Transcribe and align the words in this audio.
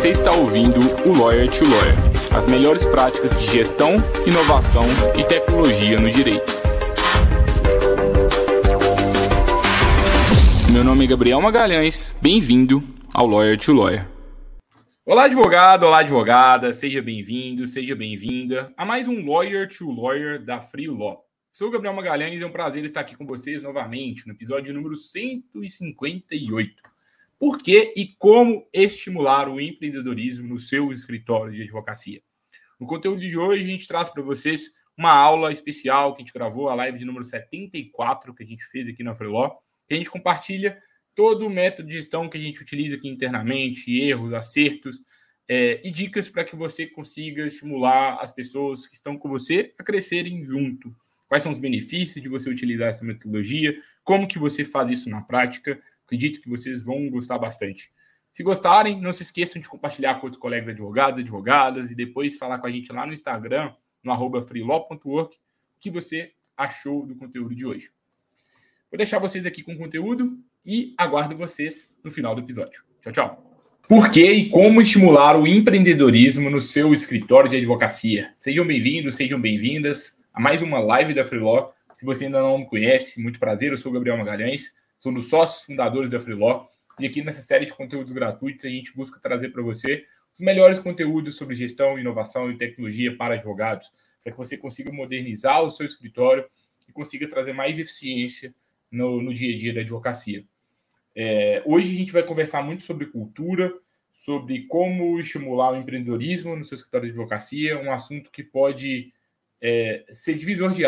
Você 0.00 0.12
está 0.12 0.32
ouvindo 0.32 0.80
o 1.06 1.12
Lawyer 1.12 1.46
to 1.50 1.62
Lawyer, 1.62 1.94
as 2.34 2.46
melhores 2.46 2.86
práticas 2.86 3.38
de 3.38 3.44
gestão, 3.44 3.96
inovação 4.26 4.84
e 5.14 5.22
tecnologia 5.22 6.00
no 6.00 6.10
direito. 6.10 6.50
Meu 10.72 10.82
nome 10.82 11.04
é 11.04 11.06
Gabriel 11.06 11.38
Magalhães, 11.42 12.16
bem-vindo 12.18 12.82
ao 13.12 13.26
Lawyer 13.26 13.58
to 13.58 13.74
Lawyer. 13.74 14.08
Olá, 15.04 15.24
advogado, 15.24 15.84
olá, 15.84 15.98
advogada, 15.98 16.72
seja 16.72 17.02
bem-vindo, 17.02 17.66
seja 17.66 17.94
bem-vinda 17.94 18.72
a 18.78 18.86
mais 18.86 19.06
um 19.06 19.22
Lawyer 19.26 19.68
to 19.68 19.90
Lawyer 19.90 20.42
da 20.42 20.62
Free 20.62 20.88
Law. 20.88 21.22
Sou 21.52 21.68
o 21.68 21.70
Gabriel 21.70 21.92
Magalhães 21.92 22.40
é 22.40 22.46
um 22.46 22.50
prazer 22.50 22.82
estar 22.86 23.02
aqui 23.02 23.14
com 23.14 23.26
vocês 23.26 23.62
novamente 23.62 24.26
no 24.26 24.32
episódio 24.32 24.72
número 24.72 24.96
158. 24.96 26.89
Por 27.40 27.56
que 27.56 27.94
e 27.96 28.14
como 28.18 28.68
estimular 28.70 29.48
o 29.48 29.58
empreendedorismo 29.58 30.46
no 30.46 30.58
seu 30.58 30.92
escritório 30.92 31.54
de 31.54 31.62
advocacia? 31.62 32.20
No 32.78 32.86
conteúdo 32.86 33.18
de 33.18 33.38
hoje, 33.38 33.64
a 33.64 33.66
gente 33.66 33.88
traz 33.88 34.10
para 34.10 34.22
vocês 34.22 34.70
uma 34.94 35.10
aula 35.10 35.50
especial 35.50 36.14
que 36.14 36.20
a 36.20 36.24
gente 36.26 36.34
gravou, 36.34 36.68
a 36.68 36.74
live 36.74 36.98
de 36.98 37.06
número 37.06 37.24
74 37.24 38.34
que 38.34 38.42
a 38.42 38.46
gente 38.46 38.62
fez 38.66 38.86
aqui 38.86 39.02
na 39.02 39.14
Freeló, 39.14 39.56
que 39.88 39.94
a 39.94 39.96
gente 39.96 40.10
compartilha 40.10 40.78
todo 41.14 41.46
o 41.46 41.50
método 41.50 41.88
de 41.88 41.94
gestão 41.94 42.28
que 42.28 42.36
a 42.36 42.40
gente 42.40 42.60
utiliza 42.60 42.96
aqui 42.96 43.08
internamente, 43.08 43.90
erros, 43.90 44.34
acertos 44.34 44.98
é, 45.48 45.80
e 45.82 45.90
dicas 45.90 46.28
para 46.28 46.44
que 46.44 46.54
você 46.54 46.86
consiga 46.86 47.46
estimular 47.46 48.18
as 48.20 48.30
pessoas 48.30 48.86
que 48.86 48.94
estão 48.94 49.16
com 49.16 49.30
você 49.30 49.72
a 49.78 49.82
crescerem 49.82 50.44
junto. 50.44 50.94
Quais 51.26 51.42
são 51.42 51.52
os 51.52 51.58
benefícios 51.58 52.22
de 52.22 52.28
você 52.28 52.50
utilizar 52.50 52.88
essa 52.88 53.04
metodologia? 53.04 53.74
Como 54.04 54.28
que 54.28 54.38
você 54.38 54.62
faz 54.62 54.90
isso 54.90 55.08
na 55.08 55.22
prática? 55.22 55.80
Acredito 56.10 56.40
que 56.40 56.50
vocês 56.50 56.82
vão 56.82 57.08
gostar 57.08 57.38
bastante. 57.38 57.92
Se 58.32 58.42
gostarem, 58.42 59.00
não 59.00 59.12
se 59.12 59.22
esqueçam 59.22 59.62
de 59.62 59.68
compartilhar 59.68 60.16
com 60.16 60.26
outros 60.26 60.42
colegas 60.42 60.70
advogados, 60.70 61.20
advogadas 61.20 61.92
e 61.92 61.94
depois 61.94 62.36
falar 62.36 62.58
com 62.58 62.66
a 62.66 62.70
gente 62.70 62.92
lá 62.92 63.06
no 63.06 63.12
Instagram, 63.12 63.72
no 64.02 64.10
arroba 64.10 64.44
o 64.44 65.30
que 65.78 65.88
você 65.88 66.32
achou 66.56 67.06
do 67.06 67.14
conteúdo 67.14 67.54
de 67.54 67.64
hoje. 67.64 67.90
Vou 68.90 68.98
deixar 68.98 69.20
vocês 69.20 69.46
aqui 69.46 69.62
com 69.62 69.74
o 69.74 69.78
conteúdo 69.78 70.36
e 70.66 70.96
aguardo 70.98 71.36
vocês 71.36 72.00
no 72.02 72.10
final 72.10 72.34
do 72.34 72.40
episódio. 72.40 72.82
Tchau, 73.02 73.12
tchau. 73.12 73.60
Por 73.88 74.10
que 74.10 74.32
e 74.32 74.50
como 74.50 74.82
estimular 74.82 75.38
o 75.38 75.46
empreendedorismo 75.46 76.50
no 76.50 76.60
seu 76.60 76.92
escritório 76.92 77.48
de 77.48 77.56
advocacia? 77.56 78.34
Sejam 78.36 78.66
bem-vindos, 78.66 79.14
sejam 79.14 79.40
bem-vindas 79.40 80.24
a 80.34 80.40
mais 80.40 80.60
uma 80.60 80.80
live 80.80 81.14
da 81.14 81.24
Freelaw. 81.24 81.72
Se 81.94 82.04
você 82.04 82.24
ainda 82.24 82.40
não 82.40 82.58
me 82.58 82.66
conhece, 82.66 83.22
muito 83.22 83.38
prazer, 83.38 83.70
eu 83.70 83.78
sou 83.78 83.92
o 83.92 83.94
Gabriel 83.94 84.18
Magalhães 84.18 84.79
um 85.08 85.14
dos 85.14 85.28
sócios 85.28 85.64
fundadores 85.64 86.10
da 86.10 86.20
Freeló. 86.20 86.66
E 86.98 87.06
aqui 87.06 87.22
nessa 87.22 87.40
série 87.40 87.64
de 87.64 87.72
conteúdos 87.72 88.12
gratuitos, 88.12 88.64
a 88.64 88.68
gente 88.68 88.94
busca 88.94 89.18
trazer 89.18 89.50
para 89.50 89.62
você 89.62 90.04
os 90.32 90.40
melhores 90.40 90.78
conteúdos 90.78 91.36
sobre 91.36 91.54
gestão, 91.54 91.98
inovação 91.98 92.50
e 92.50 92.58
tecnologia 92.58 93.16
para 93.16 93.34
advogados, 93.34 93.90
para 94.22 94.32
que 94.32 94.38
você 94.38 94.56
consiga 94.56 94.92
modernizar 94.92 95.62
o 95.62 95.70
seu 95.70 95.86
escritório 95.86 96.44
e 96.88 96.92
consiga 96.92 97.28
trazer 97.28 97.52
mais 97.52 97.78
eficiência 97.78 98.54
no, 98.90 99.22
no 99.22 99.32
dia 99.32 99.54
a 99.54 99.58
dia 99.58 99.72
da 99.72 99.80
advocacia. 99.80 100.44
É, 101.14 101.62
hoje 101.64 101.94
a 101.94 101.98
gente 101.98 102.12
vai 102.12 102.22
conversar 102.22 102.62
muito 102.62 102.84
sobre 102.84 103.06
cultura, 103.06 103.72
sobre 104.12 104.66
como 104.66 105.18
estimular 105.18 105.72
o 105.72 105.76
empreendedorismo 105.76 106.56
no 106.56 106.64
seu 106.64 106.74
escritório 106.74 107.06
de 107.06 107.12
advocacia, 107.12 107.80
um 107.80 107.92
assunto 107.92 108.30
que 108.30 108.42
pode 108.42 109.12
é, 109.60 110.04
ser 110.12 110.34
divisor 110.34 110.72
de, 110.72 110.82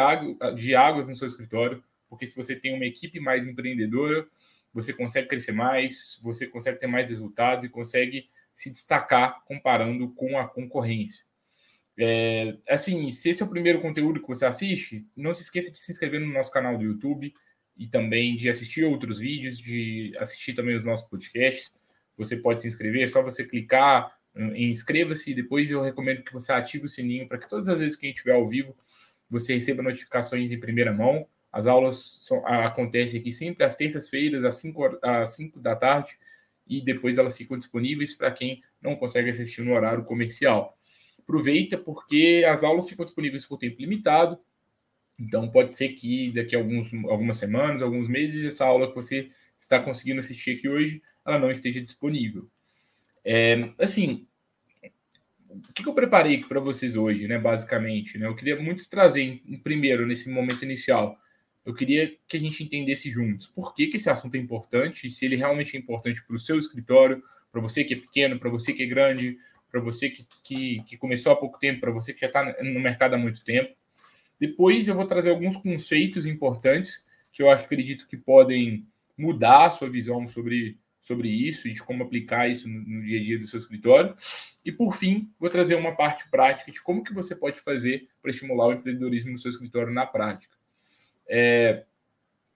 de 0.56 0.74
águas 0.74 1.08
no 1.08 1.14
seu 1.14 1.26
escritório, 1.26 1.82
porque 2.12 2.26
se 2.26 2.36
você 2.36 2.54
tem 2.54 2.74
uma 2.74 2.84
equipe 2.84 3.18
mais 3.18 3.46
empreendedora, 3.46 4.28
você 4.70 4.92
consegue 4.92 5.28
crescer 5.28 5.52
mais, 5.52 6.20
você 6.22 6.46
consegue 6.46 6.78
ter 6.78 6.86
mais 6.86 7.08
resultados 7.08 7.64
e 7.64 7.70
consegue 7.70 8.28
se 8.54 8.70
destacar 8.70 9.42
comparando 9.46 10.10
com 10.10 10.38
a 10.38 10.46
concorrência. 10.46 11.24
É, 11.98 12.58
assim, 12.68 13.10
se 13.10 13.30
esse 13.30 13.42
é 13.42 13.46
o 13.46 13.48
primeiro 13.48 13.80
conteúdo 13.80 14.20
que 14.20 14.28
você 14.28 14.44
assiste, 14.44 15.06
não 15.16 15.32
se 15.32 15.40
esqueça 15.40 15.72
de 15.72 15.78
se 15.78 15.90
inscrever 15.90 16.20
no 16.20 16.30
nosso 16.30 16.52
canal 16.52 16.76
do 16.76 16.84
YouTube 16.84 17.32
e 17.78 17.86
também 17.86 18.36
de 18.36 18.50
assistir 18.50 18.84
outros 18.84 19.18
vídeos, 19.18 19.58
de 19.58 20.14
assistir 20.18 20.52
também 20.52 20.76
os 20.76 20.84
nossos 20.84 21.08
podcasts. 21.08 21.72
Você 22.18 22.36
pode 22.36 22.60
se 22.60 22.68
inscrever, 22.68 23.04
é 23.04 23.06
só 23.06 23.22
você 23.22 23.42
clicar 23.42 24.14
em 24.36 24.68
inscreva-se 24.68 25.30
e 25.30 25.34
depois 25.34 25.70
eu 25.70 25.80
recomendo 25.80 26.22
que 26.22 26.32
você 26.34 26.52
ative 26.52 26.84
o 26.84 26.90
sininho 26.90 27.26
para 27.26 27.38
que 27.38 27.48
todas 27.48 27.70
as 27.70 27.78
vezes 27.78 27.96
que 27.96 28.04
a 28.04 28.08
gente 28.10 28.18
estiver 28.18 28.34
ao 28.34 28.46
vivo 28.46 28.76
você 29.30 29.54
receba 29.54 29.82
notificações 29.82 30.52
em 30.52 30.60
primeira 30.60 30.92
mão 30.92 31.26
as 31.52 31.66
aulas 31.66 32.18
são, 32.22 32.46
acontecem 32.46 33.20
aqui 33.20 33.30
sempre 33.30 33.64
às 33.64 33.76
terças-feiras, 33.76 34.42
às 34.44 34.54
5, 34.54 34.98
às 35.02 35.28
5 35.36 35.60
da 35.60 35.76
tarde, 35.76 36.18
e 36.66 36.80
depois 36.80 37.18
elas 37.18 37.36
ficam 37.36 37.58
disponíveis 37.58 38.14
para 38.14 38.30
quem 38.30 38.62
não 38.80 38.96
consegue 38.96 39.28
assistir 39.28 39.62
no 39.62 39.74
horário 39.74 40.04
comercial. 40.04 40.78
Aproveita 41.18 41.76
porque 41.76 42.44
as 42.48 42.64
aulas 42.64 42.88
ficam 42.88 43.04
disponíveis 43.04 43.44
por 43.44 43.58
tempo 43.58 43.80
limitado, 43.80 44.38
então 45.18 45.48
pode 45.50 45.76
ser 45.76 45.90
que 45.90 46.32
daqui 46.32 46.56
a 46.56 46.58
alguns, 46.58 46.92
algumas 47.04 47.36
semanas, 47.36 47.82
alguns 47.82 48.08
meses, 48.08 48.44
essa 48.44 48.64
aula 48.64 48.88
que 48.88 48.94
você 48.94 49.30
está 49.60 49.78
conseguindo 49.78 50.20
assistir 50.20 50.56
aqui 50.56 50.68
hoje, 50.68 51.02
ela 51.24 51.38
não 51.38 51.50
esteja 51.50 51.80
disponível. 51.80 52.48
É, 53.24 53.70
assim, 53.78 54.26
o 55.50 55.72
que 55.72 55.86
eu 55.86 55.94
preparei 55.94 56.42
para 56.42 56.58
vocês 56.58 56.96
hoje, 56.96 57.28
né, 57.28 57.38
basicamente? 57.38 58.18
Né? 58.18 58.26
Eu 58.26 58.34
queria 58.34 58.60
muito 58.60 58.88
trazer, 58.88 59.40
primeiro, 59.62 60.06
nesse 60.06 60.30
momento 60.30 60.64
inicial, 60.64 61.18
eu 61.64 61.74
queria 61.74 62.12
que 62.26 62.36
a 62.36 62.40
gente 62.40 62.62
entendesse 62.62 63.10
juntos 63.10 63.46
por 63.46 63.74
que, 63.74 63.86
que 63.86 63.96
esse 63.96 64.10
assunto 64.10 64.34
é 64.34 64.38
importante, 64.38 65.08
se 65.10 65.24
ele 65.24 65.36
realmente 65.36 65.76
é 65.76 65.80
importante 65.80 66.24
para 66.24 66.36
o 66.36 66.38
seu 66.38 66.58
escritório, 66.58 67.22
para 67.50 67.60
você 67.60 67.84
que 67.84 67.94
é 67.94 67.96
pequeno, 67.96 68.38
para 68.38 68.50
você 68.50 68.72
que 68.72 68.82
é 68.82 68.86
grande, 68.86 69.38
para 69.70 69.80
você 69.80 70.10
que, 70.10 70.26
que, 70.42 70.82
que, 70.84 70.96
começou 70.96 71.32
há 71.32 71.36
pouco 71.36 71.58
tempo, 71.58 71.80
para 71.80 71.90
você 71.90 72.12
que 72.12 72.20
já 72.20 72.26
está 72.26 72.44
no 72.62 72.80
mercado 72.80 73.14
há 73.14 73.18
muito 73.18 73.44
tempo. 73.44 73.74
Depois 74.38 74.88
eu 74.88 74.94
vou 74.94 75.06
trazer 75.06 75.30
alguns 75.30 75.56
conceitos 75.56 76.26
importantes 76.26 77.06
que 77.32 77.42
eu 77.42 77.50
acredito 77.50 78.06
que 78.06 78.16
podem 78.16 78.86
mudar 79.16 79.66
a 79.66 79.70
sua 79.70 79.88
visão 79.88 80.26
sobre, 80.26 80.78
sobre 81.00 81.28
isso 81.28 81.68
e 81.68 81.72
de 81.72 81.82
como 81.82 82.02
aplicar 82.02 82.50
isso 82.50 82.68
no, 82.68 82.80
no 82.80 83.02
dia 83.02 83.20
a 83.20 83.22
dia 83.22 83.38
do 83.38 83.46
seu 83.46 83.58
escritório. 83.58 84.14
E 84.64 84.72
por 84.72 84.96
fim, 84.96 85.30
vou 85.38 85.48
trazer 85.48 85.74
uma 85.74 85.94
parte 85.94 86.28
prática 86.28 86.70
de 86.70 86.82
como 86.82 87.02
que 87.04 87.14
você 87.14 87.34
pode 87.34 87.60
fazer 87.60 88.08
para 88.20 88.30
estimular 88.30 88.66
o 88.66 88.72
empreendedorismo 88.72 89.32
no 89.32 89.38
seu 89.38 89.50
escritório 89.50 89.92
na 89.92 90.06
prática. 90.06 90.61
É, 91.28 91.84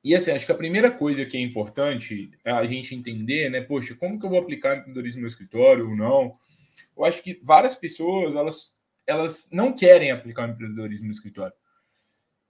e 0.03 0.15
assim, 0.15 0.31
acho 0.31 0.47
que 0.47 0.53
a 0.53 0.57
primeira 0.57 0.91
coisa 0.91 1.25
que 1.27 1.37
é 1.37 1.41
importante 1.41 2.31
a 2.45 2.65
gente 2.65 2.95
entender, 2.95 3.51
né? 3.51 3.61
Poxa, 3.61 3.95
como 3.95 4.19
que 4.19 4.25
eu 4.25 4.31
vou 4.31 4.39
aplicar 4.39 4.77
empreendedorismo 4.77 5.23
no 5.23 5.27
escritório 5.27 5.89
ou 5.89 5.97
não? 5.97 6.37
Eu 6.97 7.05
acho 7.05 7.23
que 7.23 7.41
várias 7.43 7.75
pessoas, 7.75 8.35
elas, 8.35 8.77
elas 9.07 9.51
não 9.53 9.73
querem 9.73 10.11
aplicar 10.11 10.49
o 10.49 10.53
empreendedorismo 10.53 11.07
no 11.07 11.13
escritório. 11.13 11.55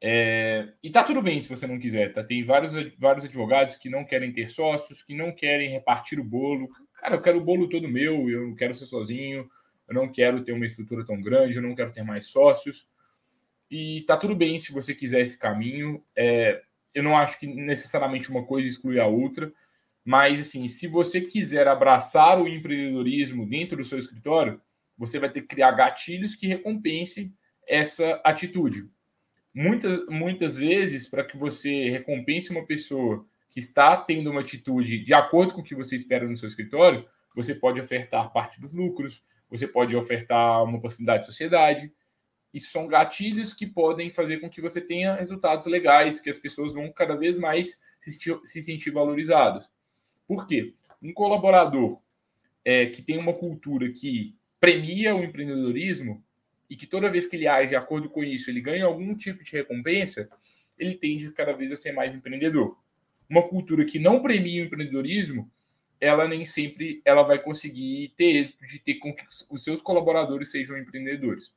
É, 0.00 0.68
e 0.82 0.90
tá 0.90 1.02
tudo 1.02 1.22
bem 1.22 1.40
se 1.40 1.48
você 1.48 1.66
não 1.66 1.78
quiser, 1.78 2.12
tá? 2.12 2.22
Tem 2.22 2.44
vários, 2.44 2.74
vários 2.98 3.24
advogados 3.24 3.76
que 3.76 3.88
não 3.88 4.04
querem 4.04 4.32
ter 4.32 4.50
sócios, 4.50 5.02
que 5.02 5.14
não 5.14 5.32
querem 5.32 5.70
repartir 5.70 6.20
o 6.20 6.24
bolo. 6.24 6.68
Cara, 7.00 7.16
eu 7.16 7.22
quero 7.22 7.38
o 7.38 7.44
bolo 7.44 7.68
todo 7.68 7.88
meu, 7.88 8.28
eu 8.28 8.48
não 8.48 8.54
quero 8.54 8.74
ser 8.74 8.84
sozinho, 8.84 9.48
eu 9.88 9.94
não 9.94 10.12
quero 10.12 10.44
ter 10.44 10.52
uma 10.52 10.66
estrutura 10.66 11.06
tão 11.06 11.20
grande, 11.22 11.56
eu 11.56 11.62
não 11.62 11.74
quero 11.74 11.92
ter 11.92 12.02
mais 12.02 12.26
sócios. 12.26 12.86
E 13.70 14.02
tá 14.02 14.16
tudo 14.16 14.34
bem 14.34 14.58
se 14.58 14.72
você 14.72 14.94
quiser 14.94 15.20
esse 15.20 15.38
caminho. 15.38 16.02
É, 16.14 16.62
eu 16.94 17.02
não 17.02 17.16
acho 17.16 17.38
que 17.38 17.46
necessariamente 17.46 18.30
uma 18.30 18.44
coisa 18.44 18.68
exclui 18.68 18.98
a 18.98 19.06
outra, 19.06 19.52
mas 20.04 20.40
assim, 20.40 20.68
se 20.68 20.86
você 20.86 21.20
quiser 21.20 21.66
abraçar 21.66 22.40
o 22.40 22.48
empreendedorismo 22.48 23.46
dentro 23.46 23.76
do 23.76 23.84
seu 23.84 23.98
escritório, 23.98 24.60
você 24.96 25.18
vai 25.18 25.28
ter 25.28 25.42
que 25.42 25.48
criar 25.48 25.72
gatilhos 25.72 26.34
que 26.34 26.46
recompensem 26.46 27.34
essa 27.66 28.20
atitude. 28.24 28.88
Muitas, 29.52 30.06
muitas 30.08 30.56
vezes, 30.56 31.08
para 31.08 31.24
que 31.24 31.36
você 31.36 31.90
recompense 31.90 32.50
uma 32.50 32.64
pessoa 32.64 33.26
que 33.50 33.58
está 33.58 33.96
tendo 33.96 34.30
uma 34.30 34.40
atitude 34.40 34.98
de 34.98 35.14
acordo 35.14 35.54
com 35.54 35.60
o 35.60 35.64
que 35.64 35.74
você 35.74 35.96
espera 35.96 36.28
no 36.28 36.36
seu 36.36 36.46
escritório, 36.46 37.06
você 37.34 37.54
pode 37.54 37.80
ofertar 37.80 38.32
parte 38.32 38.60
dos 38.60 38.72
lucros, 38.72 39.22
você 39.50 39.66
pode 39.66 39.96
ofertar 39.96 40.62
uma 40.62 40.80
possibilidade 40.80 41.22
de 41.22 41.26
sociedade, 41.26 41.92
isso 42.56 42.70
são 42.70 42.86
gatilhos 42.86 43.52
que 43.52 43.66
podem 43.66 44.10
fazer 44.10 44.38
com 44.38 44.48
que 44.48 44.62
você 44.62 44.80
tenha 44.80 45.14
resultados 45.14 45.66
legais, 45.66 46.20
que 46.20 46.30
as 46.30 46.38
pessoas 46.38 46.72
vão 46.72 46.90
cada 46.90 47.14
vez 47.14 47.36
mais 47.36 47.82
se, 47.98 48.10
se 48.44 48.62
sentir 48.62 48.90
valorizados. 48.90 49.68
Por 50.26 50.46
quê? 50.46 50.72
Um 51.02 51.12
colaborador 51.12 52.00
é, 52.64 52.86
que 52.86 53.02
tem 53.02 53.18
uma 53.18 53.34
cultura 53.34 53.92
que 53.92 54.34
premia 54.58 55.14
o 55.14 55.22
empreendedorismo 55.22 56.24
e 56.70 56.76
que 56.76 56.86
toda 56.86 57.10
vez 57.10 57.26
que 57.26 57.36
ele 57.36 57.46
age 57.46 57.68
de 57.68 57.76
acordo 57.76 58.08
com 58.08 58.24
isso, 58.24 58.48
ele 58.48 58.62
ganha 58.62 58.86
algum 58.86 59.14
tipo 59.14 59.44
de 59.44 59.52
recompensa, 59.52 60.26
ele 60.78 60.94
tende 60.94 61.30
cada 61.32 61.52
vez 61.52 61.70
a 61.70 61.76
ser 61.76 61.92
mais 61.92 62.14
empreendedor. 62.14 62.78
Uma 63.28 63.46
cultura 63.46 63.84
que 63.84 63.98
não 63.98 64.22
premia 64.22 64.62
o 64.62 64.66
empreendedorismo, 64.66 65.50
ela 66.00 66.26
nem 66.26 66.46
sempre 66.46 67.02
ela 67.04 67.22
vai 67.22 67.38
conseguir 67.38 68.14
ter 68.16 68.36
êxito 68.36 68.66
de 68.66 68.78
ter 68.78 68.94
com 68.94 69.14
que 69.14 69.26
os 69.50 69.62
seus 69.62 69.82
colaboradores 69.82 70.50
sejam 70.50 70.78
empreendedores. 70.78 71.52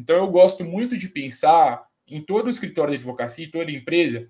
Então, 0.00 0.16
eu 0.16 0.28
gosto 0.28 0.64
muito 0.64 0.96
de 0.96 1.10
pensar 1.10 1.86
em 2.08 2.22
todo 2.22 2.46
o 2.46 2.50
escritório 2.50 2.92
de 2.92 2.96
advocacia, 2.96 3.50
toda 3.52 3.70
empresa, 3.70 4.26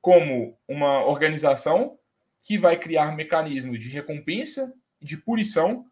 como 0.00 0.58
uma 0.66 1.04
organização 1.04 1.96
que 2.42 2.58
vai 2.58 2.76
criar 2.76 3.14
mecanismos 3.14 3.78
de 3.78 3.88
recompensa 3.88 4.74
e 5.00 5.06
de 5.06 5.16
punição 5.16 5.86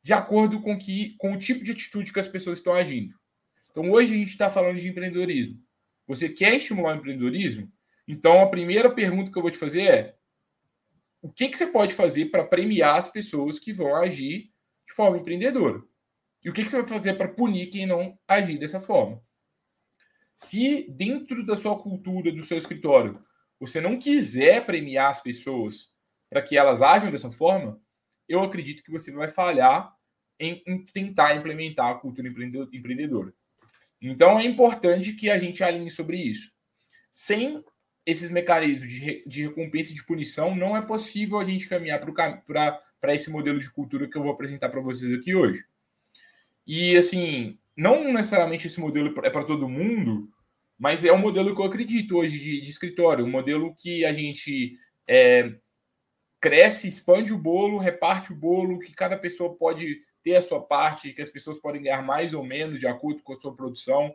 de 0.00 0.12
acordo 0.12 0.60
com, 0.60 0.78
que, 0.78 1.16
com 1.18 1.32
o 1.32 1.38
tipo 1.38 1.64
de 1.64 1.72
atitude 1.72 2.12
que 2.12 2.20
as 2.20 2.28
pessoas 2.28 2.58
estão 2.58 2.72
agindo. 2.72 3.12
Então, 3.68 3.90
hoje 3.90 4.14
a 4.14 4.16
gente 4.16 4.28
está 4.28 4.48
falando 4.48 4.78
de 4.78 4.88
empreendedorismo. 4.88 5.60
Você 6.06 6.28
quer 6.28 6.54
estimular 6.54 6.94
o 6.94 6.98
empreendedorismo? 6.98 7.68
Então, 8.06 8.42
a 8.42 8.48
primeira 8.48 8.88
pergunta 8.88 9.32
que 9.32 9.36
eu 9.36 9.42
vou 9.42 9.50
te 9.50 9.58
fazer 9.58 9.82
é: 9.82 10.14
o 11.20 11.32
que, 11.32 11.48
que 11.48 11.58
você 11.58 11.66
pode 11.66 11.94
fazer 11.94 12.26
para 12.26 12.44
premiar 12.44 12.96
as 12.96 13.10
pessoas 13.10 13.58
que 13.58 13.72
vão 13.72 13.96
agir 13.96 14.52
de 14.86 14.94
forma 14.94 15.18
empreendedora? 15.18 15.82
E 16.44 16.50
o 16.50 16.52
que, 16.52 16.64
você 16.64 16.76
vai 16.80 16.88
fazer 16.88 17.14
para 17.14 17.28
punir 17.28 17.68
quem 17.68 17.86
não 17.86 18.18
agir 18.26 18.58
dessa 18.58 18.80
forma? 18.80 19.22
Se 20.34 20.90
dentro 20.90 21.44
da 21.46 21.54
sua 21.54 21.78
cultura, 21.78 22.32
do 22.32 22.42
seu 22.42 22.58
escritório, 22.58 23.22
você 23.60 23.80
não 23.80 23.98
quiser 23.98 24.66
premiar 24.66 25.10
as 25.10 25.20
pessoas 25.20 25.88
para 26.28 26.42
que 26.42 26.56
elas 26.56 26.82
ajam 26.82 27.12
dessa 27.12 27.30
forma, 27.30 27.80
eu 28.28 28.42
acredito 28.42 28.82
que 28.82 28.90
você 28.90 29.12
vai 29.12 29.28
falhar 29.28 29.94
em, 30.40 30.62
em 30.66 30.84
tentar 30.84 31.36
implementar 31.36 31.90
a 31.90 31.98
cultura 31.98 32.28
empreendedora. 32.28 33.32
Então 34.00 34.40
é 34.40 34.44
importante 34.44 35.12
que 35.12 35.30
a 35.30 35.38
gente 35.38 35.62
alinhe 35.62 35.90
sobre 35.90 36.16
isso. 36.16 36.50
Sem 37.10 37.62
esses 38.04 38.30
mecanismos 38.30 38.92
de, 38.92 39.24
de 39.24 39.46
recompensa 39.46 39.92
e 39.92 39.94
de 39.94 40.04
punição, 40.04 40.56
não 40.56 40.76
é 40.76 40.82
possível 40.82 41.38
a 41.38 41.44
gente 41.44 41.68
caminhar 41.68 42.00
para 42.44 43.14
esse 43.14 43.30
modelo 43.30 43.60
de 43.60 43.70
cultura 43.70 44.08
que 44.08 44.16
eu 44.16 44.22
vou 44.22 44.32
apresentar 44.32 44.70
para 44.70 44.80
vocês 44.80 45.14
aqui 45.14 45.34
hoje. 45.34 45.64
E 46.66 46.96
assim, 46.96 47.58
não 47.76 48.12
necessariamente 48.12 48.66
esse 48.66 48.80
modelo 48.80 49.12
é 49.24 49.30
para 49.30 49.44
todo 49.44 49.68
mundo, 49.68 50.28
mas 50.78 51.04
é 51.04 51.12
um 51.12 51.18
modelo 51.18 51.54
que 51.54 51.60
eu 51.60 51.66
acredito 51.66 52.16
hoje 52.16 52.38
de, 52.38 52.60
de 52.60 52.70
escritório, 52.70 53.24
um 53.24 53.30
modelo 53.30 53.74
que 53.74 54.04
a 54.04 54.12
gente 54.12 54.76
é, 55.06 55.54
cresce, 56.40 56.88
expande 56.88 57.32
o 57.32 57.38
bolo, 57.38 57.78
reparte 57.78 58.32
o 58.32 58.36
bolo, 58.36 58.80
que 58.80 58.92
cada 58.92 59.16
pessoa 59.16 59.54
pode 59.54 60.00
ter 60.22 60.36
a 60.36 60.42
sua 60.42 60.60
parte, 60.60 61.12
que 61.12 61.22
as 61.22 61.28
pessoas 61.28 61.58
podem 61.58 61.82
ganhar 61.82 62.02
mais 62.02 62.34
ou 62.34 62.44
menos 62.44 62.78
de 62.78 62.86
acordo 62.86 63.22
com 63.22 63.32
a 63.32 63.36
sua 63.36 63.54
produção. 63.54 64.14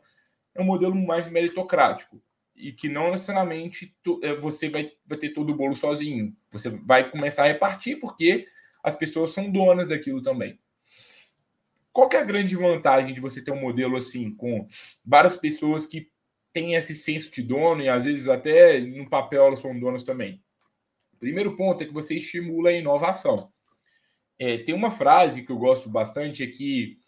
É 0.54 0.62
um 0.62 0.66
modelo 0.66 0.96
mais 0.96 1.30
meritocrático 1.30 2.22
e 2.56 2.72
que 2.72 2.90
não 2.90 3.12
necessariamente 3.12 3.96
é, 4.24 4.34
você 4.34 4.68
vai, 4.70 4.92
vai 5.06 5.18
ter 5.18 5.30
todo 5.30 5.52
o 5.52 5.56
bolo 5.56 5.76
sozinho. 5.76 6.36
Você 6.52 6.70
vai 6.70 7.10
começar 7.10 7.44
a 7.44 7.48
repartir 7.48 8.00
porque 8.00 8.48
as 8.84 8.96
pessoas 8.96 9.32
são 9.32 9.50
donas 9.50 9.90
daquilo 9.90 10.22
também. 10.22 10.60
Qual 11.98 12.08
é 12.14 12.18
a 12.18 12.24
grande 12.24 12.56
vantagem 12.56 13.12
de 13.12 13.20
você 13.20 13.44
ter 13.44 13.50
um 13.50 13.60
modelo 13.60 13.98
assim, 13.98 14.30
com 14.30 14.68
várias 15.04 15.36
pessoas 15.36 15.88
que 15.88 16.12
têm 16.54 16.76
esse 16.76 16.94
senso 16.94 17.32
de 17.32 17.42
dono 17.42 17.82
e 17.82 17.90
às 17.90 18.06
vezes 18.06 18.30
até 18.30 18.80
no 18.80 19.10
papel 19.10 19.48
elas 19.48 19.58
são 19.58 19.80
donas 19.80 20.04
também? 20.04 20.40
Primeiro 21.18 21.58
ponto 21.58 21.84
é 21.84 21.88
que 21.88 21.94
você 21.94 22.18
estimula 22.18 22.70
a 22.70 22.74
inovação. 22.74 23.52
É, 24.38 24.60
tem 24.60 24.76
uma 24.76 24.92
frase 24.92 25.42
que 25.42 25.52
eu 25.52 25.58
gosto 25.58 25.90
bastante, 25.90 26.44
é 26.44 26.46
que 26.46 27.00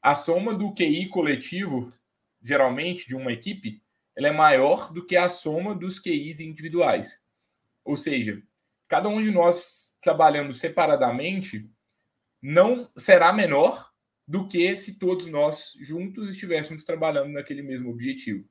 a 0.00 0.14
soma 0.14 0.54
do 0.54 0.72
QI 0.72 1.10
coletivo, 1.10 1.92
geralmente, 2.42 3.06
de 3.06 3.14
uma 3.14 3.34
equipe, 3.34 3.82
ela 4.16 4.28
é 4.28 4.32
maior 4.32 4.90
do 4.90 5.04
que 5.04 5.18
a 5.18 5.28
soma 5.28 5.74
dos 5.74 6.00
QIs 6.00 6.40
individuais. 6.40 7.22
Ou 7.84 7.94
seja, 7.94 8.42
cada 8.88 9.06
um 9.06 9.20
de 9.20 9.30
nós 9.30 9.94
trabalhando 10.00 10.54
separadamente 10.54 11.70
não 12.40 12.90
será 12.96 13.34
menor 13.34 13.89
do 14.30 14.46
que 14.46 14.78
se 14.78 14.96
todos 14.96 15.26
nós 15.26 15.76
juntos 15.80 16.30
estivéssemos 16.30 16.84
trabalhando 16.84 17.32
naquele 17.32 17.62
mesmo 17.62 17.90
objetivo. 17.90 18.48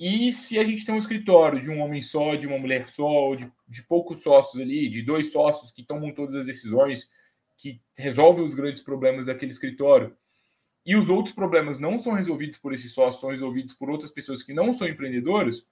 E 0.00 0.32
se 0.32 0.58
a 0.58 0.64
gente 0.64 0.86
tem 0.86 0.94
um 0.94 0.98
escritório 0.98 1.60
de 1.60 1.70
um 1.70 1.80
homem 1.80 2.00
só, 2.00 2.34
de 2.34 2.46
uma 2.46 2.56
mulher 2.56 2.88
só, 2.88 3.34
de, 3.34 3.52
de 3.68 3.82
poucos 3.82 4.22
sócios 4.22 4.58
ali, 4.58 4.88
de 4.88 5.02
dois 5.02 5.30
sócios 5.30 5.70
que 5.70 5.82
tomam 5.82 6.14
todas 6.14 6.34
as 6.34 6.46
decisões, 6.46 7.10
que 7.58 7.78
resolvem 7.94 8.42
os 8.42 8.54
grandes 8.54 8.80
problemas 8.80 9.26
daquele 9.26 9.50
escritório, 9.50 10.16
e 10.86 10.96
os 10.96 11.10
outros 11.10 11.34
problemas 11.34 11.78
não 11.78 11.98
são 11.98 12.14
resolvidos 12.14 12.56
por 12.58 12.72
esses 12.72 12.90
sócios, 12.90 13.20
são 13.20 13.32
resolvidos 13.32 13.74
por 13.74 13.90
outras 13.90 14.10
pessoas 14.10 14.42
que 14.42 14.54
não 14.54 14.72
são 14.72 14.88
empreendedoras, 14.88 15.66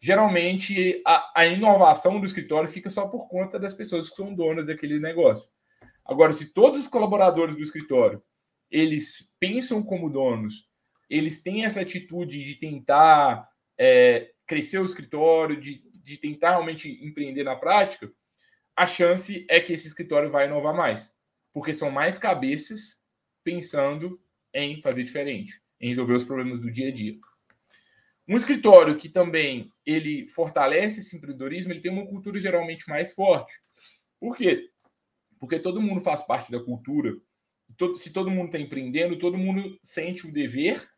geralmente 0.00 1.00
a, 1.06 1.40
a, 1.42 1.46
inovação 1.46 2.18
do 2.18 2.26
escritório 2.26 2.68
fica 2.68 2.90
só 2.90 3.06
por 3.06 3.28
conta 3.28 3.60
das 3.60 3.74
pessoas 3.74 4.10
que 4.10 4.16
são 4.16 4.34
donas 4.34 4.66
daquele 4.66 4.98
negócio. 4.98 5.48
Agora, 6.08 6.32
se 6.32 6.54
todos 6.54 6.80
os 6.80 6.88
colaboradores 6.88 7.54
do 7.54 7.62
escritório 7.62 8.22
eles 8.70 9.34
pensam 9.38 9.82
como 9.82 10.10
donos, 10.10 10.68
eles 11.08 11.42
têm 11.42 11.64
essa 11.64 11.80
atitude 11.80 12.42
de 12.42 12.54
tentar 12.56 13.48
é, 13.78 14.30
crescer 14.46 14.78
o 14.78 14.84
escritório, 14.84 15.58
de, 15.58 15.82
de 16.04 16.16
tentar 16.18 16.50
realmente 16.50 16.90
empreender 17.04 17.44
na 17.44 17.56
prática, 17.56 18.12
a 18.76 18.86
chance 18.86 19.46
é 19.48 19.58
que 19.60 19.72
esse 19.72 19.88
escritório 19.88 20.30
vai 20.30 20.46
inovar 20.46 20.74
mais, 20.74 21.14
porque 21.52 21.72
são 21.72 21.90
mais 21.90 22.18
cabeças 22.18 23.02
pensando 23.42 24.20
em 24.52 24.80
fazer 24.82 25.02
diferente, 25.02 25.60
em 25.80 25.88
resolver 25.88 26.14
os 26.14 26.24
problemas 26.24 26.60
do 26.60 26.70
dia 26.70 26.88
a 26.88 26.92
dia. 26.92 27.18
Um 28.26 28.36
escritório 28.36 28.96
que 28.96 29.08
também 29.08 29.72
ele 29.86 30.28
fortalece 30.28 31.00
esse 31.00 31.16
empreendedorismo, 31.16 31.72
ele 31.72 31.80
tem 31.80 31.90
uma 31.90 32.06
cultura 32.06 32.38
geralmente 32.38 32.86
mais 32.86 33.14
forte. 33.14 33.54
Por 34.20 34.36
quê? 34.36 34.70
Porque 35.38 35.58
todo 35.58 35.80
mundo 35.80 36.00
faz 36.00 36.20
parte 36.22 36.50
da 36.50 36.60
cultura. 36.60 37.16
se 37.96 38.12
todo 38.12 38.30
mundo 38.30 38.46
está 38.46 38.58
empreendendo, 38.58 39.18
todo 39.18 39.38
mundo 39.38 39.78
sente 39.82 40.26
o 40.26 40.32
dever 40.32 40.88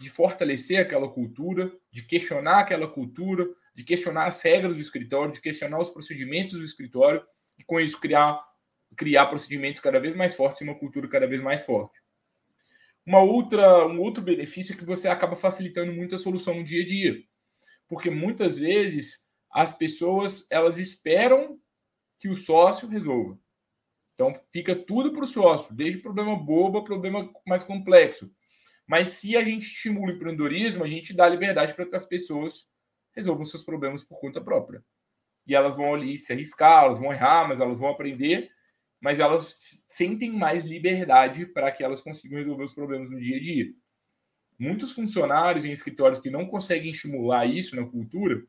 de 0.00 0.08
fortalecer 0.08 0.80
aquela 0.80 1.08
cultura, 1.08 1.72
de 1.90 2.02
questionar 2.02 2.60
aquela 2.60 2.86
cultura, 2.86 3.48
de 3.74 3.82
questionar 3.82 4.26
as 4.26 4.40
regras 4.42 4.76
do 4.76 4.80
escritório, 4.80 5.32
de 5.32 5.40
questionar 5.40 5.80
os 5.80 5.90
procedimentos 5.90 6.58
do 6.58 6.64
escritório 6.64 7.22
e 7.58 7.64
com 7.64 7.80
isso 7.80 8.00
criar 8.00 8.40
criar 8.96 9.26
procedimentos 9.26 9.80
cada 9.80 10.00
vez 10.00 10.14
mais 10.14 10.34
fortes 10.34 10.60
e 10.60 10.64
uma 10.64 10.78
cultura 10.78 11.08
cada 11.08 11.26
vez 11.26 11.42
mais 11.42 11.62
forte. 11.62 11.98
Uma 13.04 13.20
outra, 13.20 13.86
um 13.86 14.00
outro 14.00 14.22
benefício 14.22 14.74
é 14.74 14.76
que 14.76 14.84
você 14.84 15.08
acaba 15.08 15.36
facilitando 15.36 15.92
muito 15.92 16.14
a 16.14 16.18
solução 16.18 16.54
no 16.54 16.64
dia 16.64 16.82
a 16.82 16.86
dia. 16.86 17.22
Porque 17.86 18.10
muitas 18.10 18.58
vezes 18.58 19.28
as 19.50 19.76
pessoas 19.76 20.46
elas 20.50 20.78
esperam 20.78 21.58
que 22.18 22.28
o 22.28 22.36
sócio 22.36 22.88
resolva. 22.88 23.38
Então 24.18 24.34
fica 24.52 24.74
tudo 24.74 25.12
para 25.12 25.22
o 25.22 25.26
sócio, 25.28 25.74
desde 25.74 26.00
problema 26.00 26.34
bobo 26.36 26.78
a 26.78 26.84
problema 26.84 27.30
mais 27.46 27.62
complexo. 27.62 28.28
Mas 28.84 29.10
se 29.10 29.36
a 29.36 29.44
gente 29.44 29.66
estimula 29.66 30.12
o 30.12 30.16
empreendedorismo, 30.16 30.82
a 30.82 30.88
gente 30.88 31.14
dá 31.14 31.28
liberdade 31.28 31.74
para 31.74 31.86
que 31.86 31.94
as 31.94 32.04
pessoas 32.04 32.66
resolvam 33.14 33.46
seus 33.46 33.62
problemas 33.62 34.02
por 34.02 34.18
conta 34.18 34.40
própria. 34.40 34.82
E 35.46 35.54
elas 35.54 35.76
vão 35.76 35.94
ali 35.94 36.18
se 36.18 36.32
arriscar, 36.32 36.84
elas 36.84 36.98
vão 36.98 37.12
errar, 37.12 37.46
mas 37.48 37.60
elas 37.60 37.78
vão 37.78 37.90
aprender 37.90 38.50
mas 39.00 39.20
elas 39.20 39.84
sentem 39.88 40.30
mais 40.30 40.66
liberdade 40.66 41.46
para 41.46 41.70
que 41.70 41.84
elas 41.84 42.00
consigam 42.00 42.38
resolver 42.38 42.64
os 42.64 42.74
problemas 42.74 43.10
no 43.10 43.20
dia 43.20 43.36
a 43.36 43.40
dia. 43.40 43.72
Muitos 44.58 44.92
funcionários 44.92 45.64
em 45.64 45.70
escritórios 45.70 46.20
que 46.20 46.30
não 46.30 46.46
conseguem 46.46 46.90
estimular 46.90 47.46
isso 47.46 47.76
na 47.76 47.86
cultura, 47.86 48.44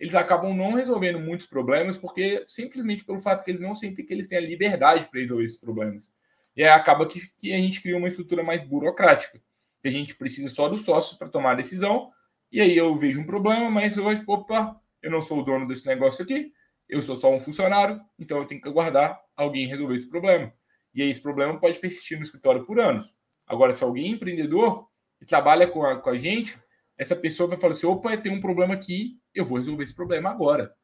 eles 0.00 0.14
acabam 0.14 0.56
não 0.56 0.72
resolvendo 0.72 1.20
muitos 1.20 1.46
problemas 1.46 1.98
porque 1.98 2.46
simplesmente 2.48 3.04
pelo 3.04 3.20
fato 3.20 3.44
que 3.44 3.50
eles 3.50 3.60
não 3.60 3.74
sentem 3.74 4.04
que 4.04 4.12
eles 4.12 4.26
têm 4.26 4.38
a 4.38 4.40
liberdade 4.40 5.06
para 5.08 5.20
resolver 5.20 5.44
esses 5.44 5.60
problemas. 5.60 6.10
E 6.56 6.64
aí 6.64 6.70
acaba 6.70 7.06
que, 7.06 7.20
que 7.36 7.52
a 7.52 7.58
gente 7.58 7.82
cria 7.82 7.98
uma 7.98 8.08
estrutura 8.08 8.42
mais 8.42 8.62
burocrática. 8.62 9.40
Que 9.82 9.88
a 9.88 9.90
gente 9.90 10.14
precisa 10.14 10.48
só 10.48 10.68
dos 10.68 10.86
sócios 10.86 11.18
para 11.18 11.28
tomar 11.28 11.52
a 11.52 11.56
decisão. 11.56 12.10
E 12.50 12.62
aí 12.62 12.74
eu 12.74 12.96
vejo 12.96 13.20
um 13.20 13.26
problema, 13.26 13.70
mas 13.70 13.98
hoje, 13.98 14.22
opa, 14.26 14.80
eu 15.02 15.10
não 15.10 15.20
sou 15.20 15.40
o 15.40 15.42
dono 15.42 15.68
desse 15.68 15.86
negócio 15.86 16.24
aqui, 16.24 16.52
eu 16.88 17.00
sou 17.02 17.14
só 17.14 17.30
um 17.30 17.38
funcionário, 17.38 18.00
então 18.18 18.38
eu 18.38 18.44
tenho 18.44 18.60
que 18.60 18.68
aguardar 18.68 19.20
alguém 19.36 19.68
resolver 19.68 19.94
esse 19.94 20.08
problema. 20.08 20.52
E 20.94 21.02
aí 21.02 21.10
esse 21.10 21.20
problema 21.20 21.58
pode 21.60 21.78
persistir 21.78 22.16
no 22.16 22.24
escritório 22.24 22.64
por 22.64 22.80
anos. 22.80 23.08
Agora, 23.46 23.72
se 23.72 23.84
alguém 23.84 24.06
é 24.06 24.08
empreendedor 24.08 24.88
e 25.20 25.26
trabalha 25.26 25.68
com 25.68 25.84
a, 25.84 25.98
com 25.98 26.10
a 26.10 26.18
gente, 26.18 26.58
essa 27.00 27.16
pessoa 27.16 27.48
vai 27.48 27.58
falar 27.58 27.72
assim: 27.72 27.86
opa, 27.86 28.14
tem 28.18 28.30
um 28.30 28.42
problema 28.42 28.74
aqui, 28.74 29.18
eu 29.34 29.42
vou 29.42 29.56
resolver 29.56 29.84
esse 29.84 29.94
problema 29.94 30.28
agora. 30.28 30.74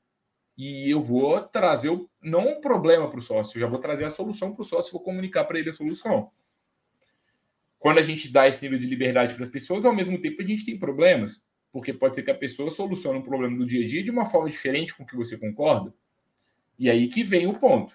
E 0.56 0.90
eu 0.90 1.02
vou 1.02 1.42
trazer 1.42 1.90
o, 1.90 2.08
não 2.22 2.48
um 2.48 2.60
problema 2.62 3.10
para 3.10 3.18
o 3.18 3.22
sócio, 3.22 3.58
eu 3.58 3.60
já 3.60 3.66
vou 3.66 3.78
trazer 3.78 4.06
a 4.06 4.10
solução 4.10 4.54
para 4.54 4.62
o 4.62 4.64
sócio, 4.64 4.90
vou 4.90 5.02
comunicar 5.02 5.44
para 5.44 5.58
ele 5.58 5.68
a 5.68 5.74
solução. 5.74 6.30
Quando 7.78 7.98
a 7.98 8.02
gente 8.02 8.32
dá 8.32 8.48
esse 8.48 8.62
nível 8.64 8.78
de 8.78 8.86
liberdade 8.86 9.34
para 9.34 9.44
as 9.44 9.50
pessoas, 9.50 9.84
ao 9.84 9.94
mesmo 9.94 10.18
tempo 10.18 10.40
a 10.40 10.44
gente 10.46 10.64
tem 10.64 10.78
problemas 10.78 11.44
porque 11.70 11.92
pode 11.92 12.16
ser 12.16 12.22
que 12.22 12.30
a 12.30 12.34
pessoa 12.34 12.70
solucione 12.70 13.18
um 13.18 13.22
problema 13.22 13.54
do 13.54 13.66
dia 13.66 13.84
a 13.84 13.86
dia 13.86 14.02
de 14.02 14.10
uma 14.10 14.24
forma 14.24 14.48
diferente 14.48 14.94
com 14.94 15.04
que 15.04 15.14
você 15.14 15.36
concorda. 15.36 15.92
E 16.78 16.88
aí 16.88 17.06
que 17.06 17.22
vem 17.22 17.46
o 17.46 17.52
ponto, 17.52 17.94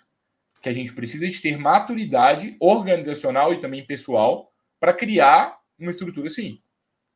que 0.61 0.69
a 0.69 0.71
gente 0.71 0.93
precisa 0.93 1.27
de 1.27 1.41
ter 1.41 1.57
maturidade 1.57 2.55
organizacional 2.59 3.51
e 3.51 3.59
também 3.59 3.83
pessoal 3.83 4.53
para 4.79 4.93
criar 4.93 5.59
uma 5.79 5.89
estrutura 5.89 6.27
assim. 6.27 6.61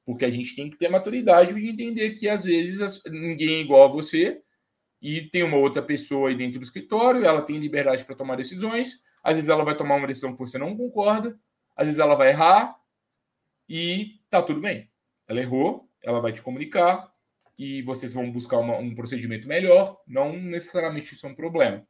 Porque 0.06 0.26
a 0.26 0.30
gente 0.30 0.56
tem 0.56 0.70
que 0.70 0.78
ter 0.78 0.90
maturidade 0.90 1.58
e 1.58 1.70
entender 1.70 2.12
que 2.12 2.30
às 2.30 2.44
vezes 2.44 3.02
ninguém 3.06 3.56
é 3.56 3.62
igual 3.62 3.86
a 3.86 3.92
você 3.92 4.42
e 5.02 5.22
tem 5.30 5.44
uma 5.44 5.58
outra 5.58 5.82
pessoa 5.82 6.30
aí 6.30 6.36
dentro 6.36 6.60
do 6.60 6.64
escritório, 6.64 7.26
ela 7.26 7.42
tem 7.42 7.58
liberdade 7.58 8.04
para 8.06 8.16
tomar 8.16 8.36
decisões, 8.36 9.02
às 9.24 9.36
vezes 9.36 9.50
ela 9.50 9.64
vai 9.64 9.76
tomar 9.76 9.96
uma 9.96 10.08
decisão 10.08 10.34
que 10.34 10.40
você 10.40 10.58
não 10.58 10.76
concorda, 10.78 11.38
às 11.76 11.86
vezes 11.86 12.00
ela 12.00 12.16
vai 12.16 12.30
errar 12.30 12.76
e 13.68 14.20
tá 14.30 14.42
tudo 14.42 14.62
bem. 14.62 14.90
Ela 15.28 15.42
errou, 15.42 15.90
ela 16.04 16.20
vai 16.20 16.32
te 16.32 16.42
comunicar 16.42 17.12
e 17.58 17.82
vocês 17.82 18.14
vão 18.14 18.32
buscar 18.32 18.60
uma, 18.60 18.78
um 18.78 18.94
procedimento 18.94 19.48
melhor. 19.48 20.00
Não 20.08 20.34
necessariamente 20.38 21.14
isso 21.14 21.26
é 21.26 21.30
um 21.30 21.36
problema. 21.36 21.86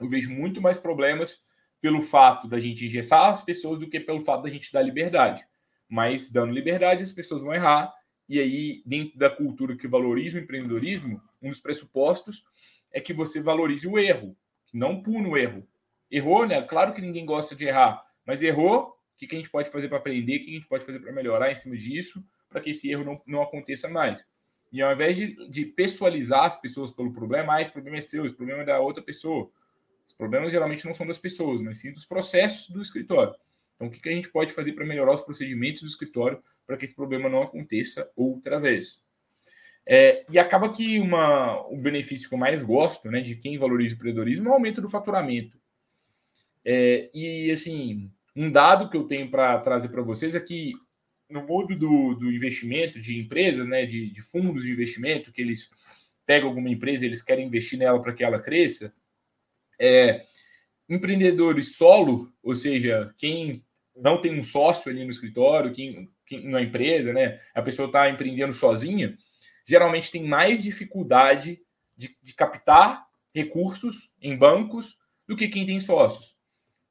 Eu 0.00 0.08
vejo 0.08 0.30
muito 0.30 0.60
mais 0.60 0.78
problemas 0.78 1.44
pelo 1.80 2.00
fato 2.00 2.48
da 2.48 2.58
gente 2.58 2.86
engessar 2.86 3.26
as 3.26 3.42
pessoas 3.42 3.78
do 3.78 3.88
que 3.88 4.00
pelo 4.00 4.20
fato 4.20 4.42
da 4.42 4.50
gente 4.50 4.72
dar 4.72 4.82
liberdade. 4.82 5.44
Mas 5.92 6.32
dando 6.32 6.54
liberdade, 6.54 7.04
as 7.04 7.12
pessoas 7.12 7.42
vão 7.42 7.52
errar. 7.52 7.92
E 8.26 8.40
aí, 8.40 8.82
dentro 8.86 9.18
da 9.18 9.28
cultura 9.28 9.76
que 9.76 9.86
valoriza 9.86 10.38
o 10.38 10.40
empreendedorismo, 10.40 11.20
um 11.42 11.50
dos 11.50 11.60
pressupostos 11.60 12.46
é 12.90 12.98
que 12.98 13.12
você 13.12 13.42
valorize 13.42 13.86
o 13.86 13.98
erro, 13.98 14.34
não 14.72 15.02
pune 15.02 15.28
o 15.28 15.36
erro. 15.36 15.68
Errou, 16.10 16.46
né? 16.46 16.62
Claro 16.62 16.94
que 16.94 17.02
ninguém 17.02 17.26
gosta 17.26 17.54
de 17.54 17.66
errar, 17.66 18.02
mas 18.26 18.40
errou, 18.40 18.84
o 18.84 19.18
que, 19.18 19.26
que 19.26 19.34
a 19.34 19.38
gente 19.38 19.50
pode 19.50 19.70
fazer 19.70 19.88
para 19.88 19.98
aprender, 19.98 20.36
o 20.36 20.44
que 20.44 20.50
a 20.50 20.54
gente 20.54 20.66
pode 20.66 20.82
fazer 20.86 20.98
para 20.98 21.12
melhorar 21.12 21.52
em 21.52 21.54
cima 21.54 21.76
disso, 21.76 22.24
para 22.48 22.62
que 22.62 22.70
esse 22.70 22.90
erro 22.90 23.04
não, 23.04 23.22
não 23.26 23.42
aconteça 23.42 23.86
mais. 23.86 24.24
E 24.72 24.80
ao 24.80 24.94
invés 24.94 25.14
de, 25.14 25.46
de 25.50 25.66
pessoalizar 25.66 26.44
as 26.44 26.58
pessoas 26.58 26.90
pelo 26.90 27.12
problema, 27.12 27.56
ah, 27.56 27.60
esse 27.60 27.70
problema 27.70 27.98
é 27.98 28.00
seu, 28.00 28.24
esse 28.24 28.34
problema 28.34 28.62
é 28.62 28.64
da 28.64 28.80
outra 28.80 29.02
pessoa. 29.02 29.50
Os 30.08 30.14
problemas 30.14 30.52
geralmente 30.52 30.86
não 30.86 30.94
são 30.94 31.04
das 31.04 31.18
pessoas, 31.18 31.60
mas 31.60 31.80
sim 31.80 31.92
dos 31.92 32.06
processos 32.06 32.70
do 32.70 32.80
escritório. 32.80 33.34
Então, 33.82 33.88
o 33.88 33.90
que, 33.90 34.00
que 34.00 34.08
a 34.08 34.12
gente 34.12 34.28
pode 34.28 34.52
fazer 34.52 34.72
para 34.74 34.86
melhorar 34.86 35.12
os 35.12 35.22
procedimentos 35.22 35.82
do 35.82 35.88
escritório 35.88 36.40
para 36.64 36.76
que 36.76 36.84
esse 36.84 36.94
problema 36.94 37.28
não 37.28 37.42
aconteça 37.42 38.08
outra 38.14 38.60
vez? 38.60 39.02
É, 39.84 40.24
e 40.30 40.38
acaba 40.38 40.72
que 40.72 41.00
uma, 41.00 41.60
o 41.66 41.76
benefício 41.76 42.28
que 42.28 42.34
eu 42.34 42.38
mais 42.38 42.62
gosto 42.62 43.10
né, 43.10 43.20
de 43.20 43.34
quem 43.34 43.58
valoriza 43.58 43.94
o 43.94 43.96
empreendedorismo 43.96 44.46
é 44.46 44.50
o 44.50 44.54
aumento 44.54 44.80
do 44.80 44.88
faturamento. 44.88 45.58
É, 46.64 47.10
e, 47.12 47.50
assim, 47.50 48.08
um 48.36 48.52
dado 48.52 48.88
que 48.88 48.96
eu 48.96 49.02
tenho 49.02 49.28
para 49.28 49.58
trazer 49.58 49.88
para 49.88 50.02
vocês 50.02 50.36
é 50.36 50.40
que 50.40 50.74
no 51.28 51.44
mundo 51.44 51.74
do, 51.74 52.14
do 52.14 52.30
investimento 52.30 53.00
de 53.00 53.18
empresas, 53.18 53.66
né, 53.66 53.84
de, 53.84 54.10
de 54.10 54.20
fundos 54.20 54.62
de 54.62 54.70
investimento, 54.70 55.32
que 55.32 55.42
eles 55.42 55.68
pegam 56.24 56.50
alguma 56.50 56.70
empresa 56.70 57.04
eles 57.04 57.20
querem 57.20 57.48
investir 57.48 57.80
nela 57.80 58.00
para 58.00 58.12
que 58.12 58.22
ela 58.22 58.38
cresça, 58.38 58.94
é, 59.76 60.24
empreendedores 60.88 61.74
solo, 61.74 62.32
ou 62.40 62.54
seja, 62.54 63.12
quem 63.18 63.64
não 63.96 64.20
tem 64.20 64.38
um 64.38 64.42
sócio 64.42 64.90
ali 64.90 65.04
no 65.04 65.10
escritório, 65.10 65.72
quem, 65.72 66.10
quem 66.26 66.48
na 66.48 66.60
empresa, 66.60 67.12
né? 67.12 67.40
A 67.54 67.62
pessoa 67.62 67.86
está 67.86 68.08
empreendendo 68.08 68.52
sozinha, 68.52 69.16
geralmente 69.66 70.10
tem 70.10 70.24
mais 70.24 70.62
dificuldade 70.62 71.60
de, 71.96 72.16
de, 72.22 72.34
captar 72.34 73.06
recursos 73.34 74.10
em 74.20 74.36
bancos 74.36 74.98
do 75.26 75.36
que 75.36 75.48
quem 75.48 75.66
tem 75.66 75.80
sócios. 75.80 76.36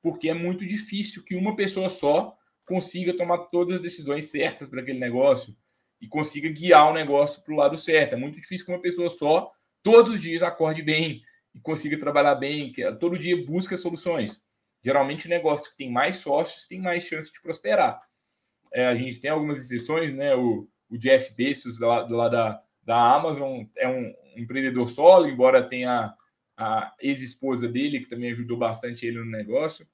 Porque 0.01 0.29
é 0.29 0.33
muito 0.33 0.65
difícil 0.65 1.23
que 1.23 1.35
uma 1.35 1.55
pessoa 1.55 1.89
só 1.89 2.35
consiga 2.65 3.15
tomar 3.15 3.37
todas 3.49 3.75
as 3.75 3.81
decisões 3.81 4.25
certas 4.25 4.67
para 4.67 4.81
aquele 4.81 4.99
negócio 4.99 5.55
e 5.99 6.07
consiga 6.07 6.49
guiar 6.49 6.89
o 6.89 6.93
negócio 6.93 7.43
para 7.43 7.53
o 7.53 7.57
lado 7.57 7.77
certo. 7.77 8.13
É 8.13 8.17
muito 8.17 8.39
difícil 8.39 8.65
que 8.65 8.71
uma 8.71 8.81
pessoa 8.81 9.09
só 9.09 9.51
todos 9.83 10.13
os 10.13 10.21
dias 10.21 10.41
acorde 10.41 10.81
bem, 10.81 11.21
e 11.53 11.59
consiga 11.59 11.99
trabalhar 11.99 12.35
bem, 12.35 12.71
que 12.71 12.89
todo 12.93 13.19
dia 13.19 13.45
busca 13.45 13.75
soluções. 13.75 14.39
Geralmente, 14.83 15.27
negócio 15.27 15.69
que 15.71 15.77
tem 15.77 15.91
mais 15.91 16.17
sócios 16.17 16.67
tem 16.67 16.79
mais 16.79 17.03
chance 17.03 17.31
de 17.31 17.41
prosperar. 17.41 18.01
É, 18.73 18.87
a 18.87 18.95
gente 18.95 19.19
tem 19.19 19.29
algumas 19.29 19.59
exceções, 19.59 20.13
né? 20.13 20.35
O, 20.35 20.67
o 20.89 20.97
Jeff 20.97 21.33
Bezos, 21.35 21.79
lá, 21.79 22.07
lá 22.07 22.27
da, 22.27 22.61
da 22.83 23.15
Amazon, 23.15 23.63
é 23.77 23.87
um, 23.87 24.13
empreendedor 24.35 24.89
solo, 24.89 25.27
embora 25.27 25.67
tenha 25.67 26.13
a 26.57 26.93
ex-esposa 26.99 27.67
dele, 27.67 27.99
que 28.01 28.09
também 28.09 28.31
ajudou 28.31 28.57
bastante 28.57 29.05
ele 29.05 29.19
no 29.19 29.25
negócio, 29.25 29.87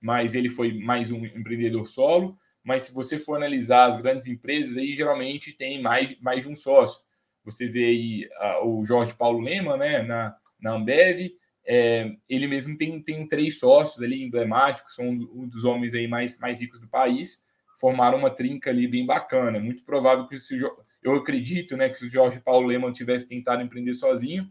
mas 0.00 0.34
ele 0.34 0.48
foi 0.48 0.72
mais 0.72 1.10
um 1.10 1.24
empreendedor 1.24 1.86
solo. 1.88 2.38
Mas 2.62 2.84
se 2.84 2.94
você 2.94 3.18
for 3.18 3.36
analisar 3.36 3.86
as 3.86 3.96
grandes 3.96 4.26
empresas, 4.26 4.76
aí 4.76 4.94
geralmente 4.94 5.52
tem 5.52 5.80
mais, 5.80 6.18
mais 6.20 6.42
de 6.42 6.48
um 6.48 6.56
sócio. 6.56 7.00
Você 7.44 7.66
vê 7.66 7.84
aí 7.84 8.28
a, 8.36 8.64
o 8.64 8.84
Jorge 8.84 9.14
Paulo 9.14 9.40
Lema, 9.40 9.76
né, 9.76 10.02
na, 10.02 10.36
na 10.60 10.72
Ambev. 10.72 11.30
É, 11.70 12.16
ele 12.28 12.46
mesmo 12.46 12.78
tem, 12.78 13.02
tem 13.02 13.28
três 13.28 13.58
sócios 13.58 14.02
ali 14.02 14.22
emblemáticos, 14.22 14.94
são 14.94 15.06
um 15.06 15.46
dos 15.46 15.64
homens 15.64 15.92
aí 15.92 16.08
mais, 16.08 16.38
mais 16.38 16.60
ricos 16.60 16.80
do 16.80 16.88
país, 16.88 17.46
formaram 17.78 18.18
uma 18.18 18.30
trinca 18.30 18.70
ali 18.70 18.88
bem 18.88 19.04
bacana. 19.04 19.60
Muito 19.60 19.84
provável 19.84 20.26
que 20.26 20.40
se 20.40 20.58
eu 21.02 21.14
acredito, 21.14 21.76
né, 21.76 21.90
que 21.90 21.98
se 21.98 22.06
o 22.06 22.10
Jorge 22.10 22.40
Paulo 22.40 22.66
Lehmann 22.66 22.92
tivesse 22.92 23.28
tentado 23.28 23.62
empreender 23.62 23.94
sozinho, 23.94 24.50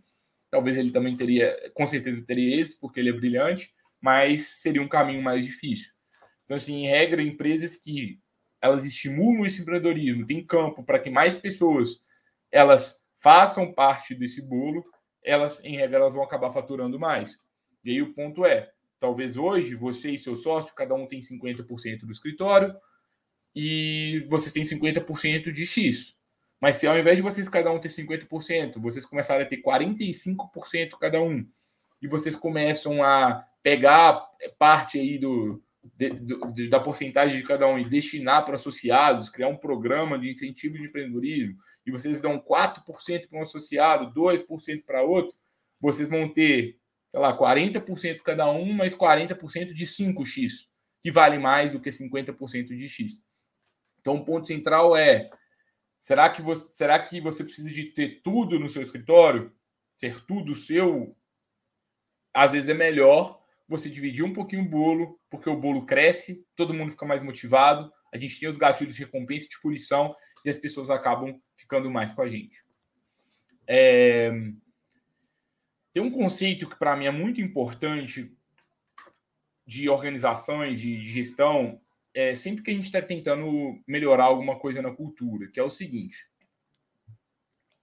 talvez 0.50 0.78
ele 0.78 0.92
também 0.92 1.18
teria, 1.18 1.72
com 1.74 1.86
certeza 1.88 2.24
teria 2.26 2.60
êxito, 2.60 2.78
porque 2.80 3.00
ele 3.00 3.10
é 3.10 3.14
brilhante, 3.14 3.74
mas 4.00 4.48
seria 4.62 4.82
um 4.82 4.88
caminho 4.88 5.22
mais 5.22 5.46
difícil. 5.46 5.92
Então, 6.46 6.56
assim, 6.56 6.86
em 6.86 6.88
regra, 6.88 7.22
empresas 7.22 7.76
que 7.76 8.20
elas 8.62 8.86
estimulam 8.86 9.46
esse 9.46 9.62
empreendedorismo, 9.62 10.26
tem 10.26 10.46
campo 10.46 10.84
para 10.84 11.00
que 11.00 11.10
mais 11.10 11.38
pessoas 11.38 12.02
elas 12.52 13.04
façam 13.20 13.74
parte 13.74 14.16
desse 14.16 14.42
bolo, 14.42 14.84
elas, 15.24 15.64
em 15.64 15.76
regra, 15.76 15.98
elas 15.98 16.14
vão 16.14 16.24
acabar 16.24 16.52
faturando 16.52 17.00
mais. 17.00 17.40
E 17.84 17.92
aí 17.92 18.02
o 18.02 18.14
ponto 18.14 18.46
é, 18.46 18.72
talvez 19.00 19.38
hoje 19.38 19.76
você 19.76 20.12
e 20.12 20.18
seu 20.18 20.36
sócio, 20.36 20.76
cada 20.76 20.94
um 20.96 21.08
tem 21.08 21.20
50% 21.20 22.02
do 22.02 22.12
escritório 22.12 22.76
e 23.56 24.26
vocês 24.30 24.54
têm 24.54 24.64
50% 24.64 25.52
de 25.52 25.66
X. 25.66 26.16
Mas 26.60 26.78
se 26.78 26.88
ao 26.88 26.98
invés 26.98 27.18
de 27.18 27.24
vocês 27.24 27.48
cada 27.48 27.72
um 27.72 27.80
ter 27.80 27.90
50%, 27.90 28.80
vocês 28.80 29.06
começarem 29.06 29.46
a 29.46 29.50
ter 29.50 29.62
45% 29.62 30.98
cada 31.00 31.22
um, 31.22 31.48
e 32.02 32.08
vocês 32.08 32.36
começam 32.36 33.04
a 33.04 33.46
pegar 33.62 34.28
parte 34.58 35.00
aí 35.00 35.18
do, 35.18 35.62
de, 35.96 36.10
do, 36.10 36.70
da 36.70 36.80
porcentagem 36.80 37.40
de 37.40 37.48
cada 37.48 37.68
um 37.68 37.78
e 37.78 37.86
destinar 37.86 38.46
para 38.46 38.56
associados, 38.56 39.30
criar 39.30 39.48
um 39.48 39.58
programa 39.58 40.18
de 40.18 40.32
incentivo 40.32 40.78
de 40.78 40.86
empreendedorismo, 40.86 41.58
e 41.88 41.92
vocês 41.92 42.20
dão 42.20 42.38
4% 42.38 43.30
para 43.30 43.40
um 43.40 43.42
associado, 43.42 44.14
2% 44.14 44.84
para 44.86 45.04
outro, 45.04 45.34
vocês 45.80 46.10
vão 46.10 46.28
ter, 46.28 46.78
sei 47.10 47.20
lá, 47.20 47.36
40% 47.36 48.20
cada 48.24 48.52
um, 48.52 48.74
mas 48.74 48.94
40% 48.94 49.72
de 49.74 49.88
5x, 49.88 50.68
que 51.02 51.10
vale 51.10 51.40
mais 51.40 51.72
do 51.72 51.80
que 51.80 51.90
50% 51.90 52.76
de 52.76 52.90
x. 52.90 53.24
Então, 54.02 54.16
o 54.16 54.26
ponto 54.26 54.46
central 54.46 54.98
é: 54.98 55.28
será 55.98 56.30
que, 56.30 56.42
você, 56.42 56.74
será 56.74 57.00
que 57.00 57.22
você 57.22 57.42
precisa 57.42 57.72
de 57.72 57.86
ter 57.86 58.22
tudo 58.22 58.60
no 58.60 58.70
seu 58.70 58.82
escritório? 58.82 59.54
Ser 59.96 60.26
tudo 60.26 60.56
seu? 60.56 61.16
Às 62.34 62.52
vezes 62.52 62.70
é 62.70 62.74
melhor 62.74 63.42
você 63.66 63.90
dividir 63.90 64.26
um 64.26 64.34
pouquinho 64.34 64.64
o 64.64 64.70
bolo, 64.70 65.18
porque 65.30 65.50
o 65.50 65.60
bolo 65.60 65.86
cresce, 65.86 66.46
todo 66.54 66.74
mundo 66.74 66.92
fica 66.92 67.06
mais 67.06 67.24
motivado, 67.24 67.92
a 68.14 68.18
gente 68.18 68.40
tem 68.40 68.50
os 68.50 68.58
gatilhos 68.58 68.96
de 68.96 69.04
recompensa 69.06 69.46
e 69.46 69.50
de 69.50 69.62
punição, 69.62 70.14
e 70.48 70.50
as 70.50 70.58
pessoas 70.58 70.90
acabam 70.90 71.40
ficando 71.58 71.92
mais 71.92 72.12
com 72.12 72.22
a 72.22 72.28
gente. 72.28 72.64
É... 73.68 74.32
Tem 75.94 76.02
um 76.02 76.12
conceito 76.12 76.70
que 76.70 76.78
para 76.78 76.96
mim 76.96 77.06
é 77.06 77.12
muito 77.12 77.42
importante 77.42 78.32
de 79.66 79.90
organizações, 79.90 80.80
de 80.80 81.04
gestão, 81.04 81.82
é 82.14 82.34
sempre 82.34 82.64
que 82.64 82.72
a 82.72 82.74
gente 82.74 82.86
está 82.86 83.02
tentando 83.02 83.82
melhorar 83.86 84.26
alguma 84.26 84.58
coisa 84.58 84.82
na 84.82 84.92
cultura, 84.92 85.48
que 85.48 85.60
é 85.60 85.64
o 85.64 85.70
seguinte: 85.70 86.26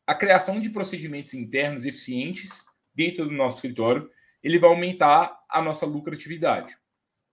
a 0.07 0.15
criação 0.15 0.59
de 0.59 0.71
procedimentos 0.71 1.35
internos 1.35 1.85
eficientes 1.85 2.65
dentro 2.95 3.27
do 3.27 3.33
nosso 3.33 3.59
escritório, 3.59 4.11
ele 4.43 4.59
vai 4.59 4.71
aumentar 4.71 5.39
a 5.49 5.61
nossa 5.61 5.85
lucratividade. 5.85 6.77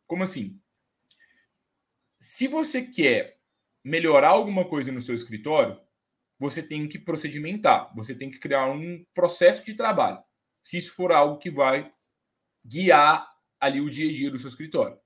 Como 0.05 0.23
assim? 0.23 0.59
Se 2.19 2.47
você 2.47 2.81
quer 2.81 3.40
melhorar 3.83 4.29
alguma 4.29 4.65
coisa 4.65 4.91
no 4.91 5.01
seu 5.01 5.15
escritório, 5.15 5.79
você 6.39 6.63
tem 6.63 6.87
que 6.87 6.97
procedimentar, 6.97 7.93
você 7.95 8.15
tem 8.15 8.31
que 8.31 8.39
criar 8.39 8.69
um 8.69 9.05
processo 9.13 9.63
de 9.65 9.73
trabalho. 9.73 10.19
Se 10.63 10.77
isso 10.77 10.93
for 10.95 11.11
algo 11.11 11.37
que 11.37 11.51
vai 11.51 11.91
guiar 12.65 13.27
ali 13.59 13.79
o 13.79 13.89
dia 13.89 14.09
a 14.09 14.13
dia 14.13 14.31
do 14.31 14.39
seu 14.39 14.49
escritório. 14.49 14.97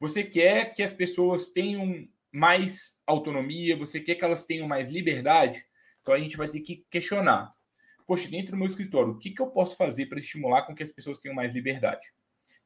Você 0.00 0.24
quer 0.24 0.74
que 0.74 0.82
as 0.82 0.92
pessoas 0.92 1.48
tenham 1.48 2.08
mais 2.32 3.00
autonomia, 3.06 3.76
você 3.76 4.00
quer 4.00 4.14
que 4.16 4.24
elas 4.24 4.44
tenham 4.44 4.66
mais 4.66 4.90
liberdade, 4.90 5.64
então 6.00 6.14
a 6.14 6.18
gente 6.18 6.36
vai 6.36 6.48
ter 6.48 6.60
que 6.60 6.84
questionar. 6.90 7.54
Poxa, 8.06 8.28
dentro 8.28 8.52
do 8.52 8.58
meu 8.58 8.66
escritório, 8.66 9.12
o 9.12 9.18
que, 9.18 9.30
que 9.30 9.40
eu 9.40 9.46
posso 9.46 9.76
fazer 9.76 10.06
para 10.06 10.18
estimular 10.18 10.62
com 10.62 10.74
que 10.74 10.82
as 10.82 10.90
pessoas 10.90 11.20
tenham 11.20 11.34
mais 11.34 11.54
liberdade? 11.54 12.12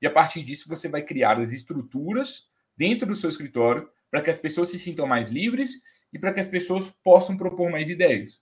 E 0.00 0.06
a 0.06 0.10
partir 0.10 0.42
disso, 0.42 0.68
você 0.68 0.88
vai 0.88 1.02
criar 1.02 1.38
as 1.38 1.52
estruturas 1.52 2.48
dentro 2.76 3.06
do 3.06 3.16
seu 3.16 3.28
escritório 3.28 3.88
para 4.10 4.22
que 4.22 4.30
as 4.30 4.38
pessoas 4.38 4.70
se 4.70 4.78
sintam 4.78 5.06
mais 5.06 5.30
livres 5.30 5.82
e 6.12 6.18
para 6.18 6.32
que 6.32 6.40
as 6.40 6.46
pessoas 6.46 6.90
possam 7.02 7.36
propor 7.36 7.70
mais 7.70 7.88
ideias. 7.88 8.40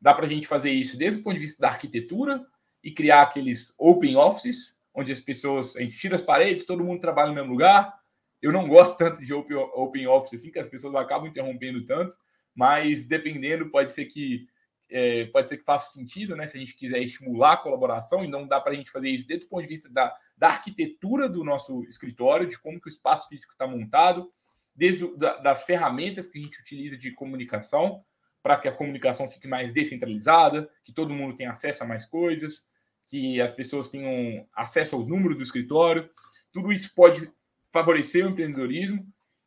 Dá 0.00 0.14
para 0.14 0.26
a 0.26 0.28
gente 0.28 0.46
fazer 0.46 0.70
isso 0.70 0.96
desde 0.96 1.20
o 1.20 1.22
ponto 1.22 1.34
de 1.34 1.40
vista 1.40 1.60
da 1.60 1.68
arquitetura 1.68 2.44
e 2.82 2.92
criar 2.92 3.22
aqueles 3.22 3.74
open 3.76 4.16
offices, 4.16 4.78
onde 4.94 5.10
as 5.10 5.20
pessoas, 5.20 5.76
a 5.76 5.80
gente 5.80 5.98
tira 5.98 6.16
as 6.16 6.22
paredes, 6.22 6.66
todo 6.66 6.84
mundo 6.84 7.00
trabalha 7.00 7.28
no 7.28 7.34
mesmo 7.34 7.50
lugar. 7.50 7.92
Eu 8.40 8.52
não 8.52 8.68
gosto 8.68 8.96
tanto 8.96 9.24
de 9.24 9.34
open, 9.34 9.56
open 9.56 10.06
office 10.06 10.34
assim, 10.34 10.52
que 10.52 10.58
as 10.58 10.68
pessoas 10.68 10.94
acabam 10.94 11.28
interrompendo 11.28 11.84
tanto, 11.84 12.16
mas 12.54 13.06
dependendo, 13.06 13.70
pode 13.70 13.92
ser 13.92 14.04
que 14.06 14.46
é, 14.90 15.26
pode 15.26 15.48
ser 15.48 15.58
que 15.58 15.64
faça 15.64 15.92
sentido, 15.92 16.34
né? 16.34 16.46
Se 16.46 16.56
a 16.56 16.60
gente 16.60 16.74
quiser 16.74 17.02
estimular 17.02 17.52
a 17.52 17.56
colaboração, 17.58 18.24
e 18.24 18.28
não 18.28 18.46
dá 18.46 18.60
para 18.60 18.72
a 18.72 18.74
gente 18.74 18.90
fazer 18.90 19.10
isso 19.10 19.26
desde 19.26 19.44
o 19.44 19.48
ponto 19.48 19.62
de 19.62 19.68
vista 19.68 19.88
da, 19.90 20.16
da 20.36 20.48
arquitetura 20.48 21.28
do 21.28 21.44
nosso 21.44 21.84
escritório, 21.84 22.48
de 22.48 22.58
como 22.58 22.80
que 22.80 22.88
o 22.88 22.90
espaço 22.90 23.28
físico 23.28 23.52
está 23.52 23.66
montado, 23.66 24.32
desde 24.78 25.12
da, 25.16 25.38
das 25.38 25.64
ferramentas 25.64 26.28
que 26.28 26.38
a 26.38 26.40
gente 26.40 26.60
utiliza 26.60 26.96
de 26.96 27.10
comunicação, 27.10 28.04
para 28.40 28.56
que 28.56 28.68
a 28.68 28.72
comunicação 28.72 29.28
fique 29.28 29.48
mais 29.48 29.72
descentralizada, 29.72 30.70
que 30.84 30.92
todo 30.92 31.12
mundo 31.12 31.36
tenha 31.36 31.50
acesso 31.50 31.82
a 31.82 31.86
mais 31.86 32.06
coisas, 32.06 32.64
que 33.08 33.40
as 33.40 33.50
pessoas 33.50 33.88
tenham 33.88 34.46
acesso 34.54 34.94
aos 34.94 35.08
números 35.08 35.36
do 35.36 35.42
escritório. 35.42 36.08
Tudo 36.52 36.70
isso 36.70 36.94
pode 36.94 37.28
favorecer 37.72 38.24
o 38.24 38.30
empreendedorismo 38.30 39.04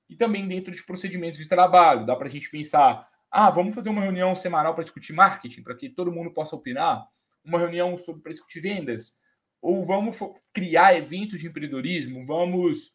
e 0.10 0.18
também 0.18 0.46
dentro 0.46 0.70
de 0.70 0.84
procedimentos 0.84 1.40
de 1.40 1.48
trabalho. 1.48 2.06
Dá 2.06 2.14
para 2.14 2.28
a 2.28 2.30
gente 2.30 2.50
pensar, 2.50 3.08
ah, 3.32 3.50
vamos 3.50 3.74
fazer 3.74 3.90
uma 3.90 4.02
reunião 4.02 4.36
semanal 4.36 4.76
para 4.76 4.84
discutir 4.84 5.14
marketing, 5.14 5.64
para 5.64 5.76
que 5.76 5.90
todo 5.90 6.12
mundo 6.12 6.34
possa 6.34 6.58
opinar, 6.58 7.08
uma 7.42 7.58
reunião 7.58 7.98
sobre 7.98 8.22
para 8.22 8.34
discutir 8.34 8.60
vendas, 8.60 9.18
ou 9.62 9.86
vamos 9.86 10.18
criar 10.52 10.94
eventos 10.98 11.40
de 11.40 11.48
empreendedorismo, 11.48 12.26
vamos 12.26 12.94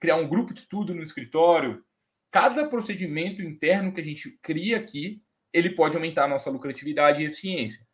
criar 0.00 0.16
um 0.16 0.28
grupo 0.28 0.54
de 0.54 0.60
estudo 0.60 0.94
no 0.94 1.02
escritório. 1.02 1.82
Cada 2.30 2.68
procedimento 2.68 3.42
interno 3.42 3.92
que 3.92 4.00
a 4.00 4.04
gente 4.04 4.38
cria 4.42 4.76
aqui, 4.76 5.22
ele 5.52 5.70
pode 5.70 5.96
aumentar 5.96 6.24
a 6.24 6.28
nossa 6.28 6.50
lucratividade 6.50 7.22
e 7.22 7.26
eficiência. 7.26 7.84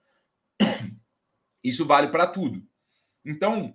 Isso 1.63 1.87
vale 1.87 2.09
para 2.09 2.27
tudo. 2.27 2.63
Então, 3.25 3.75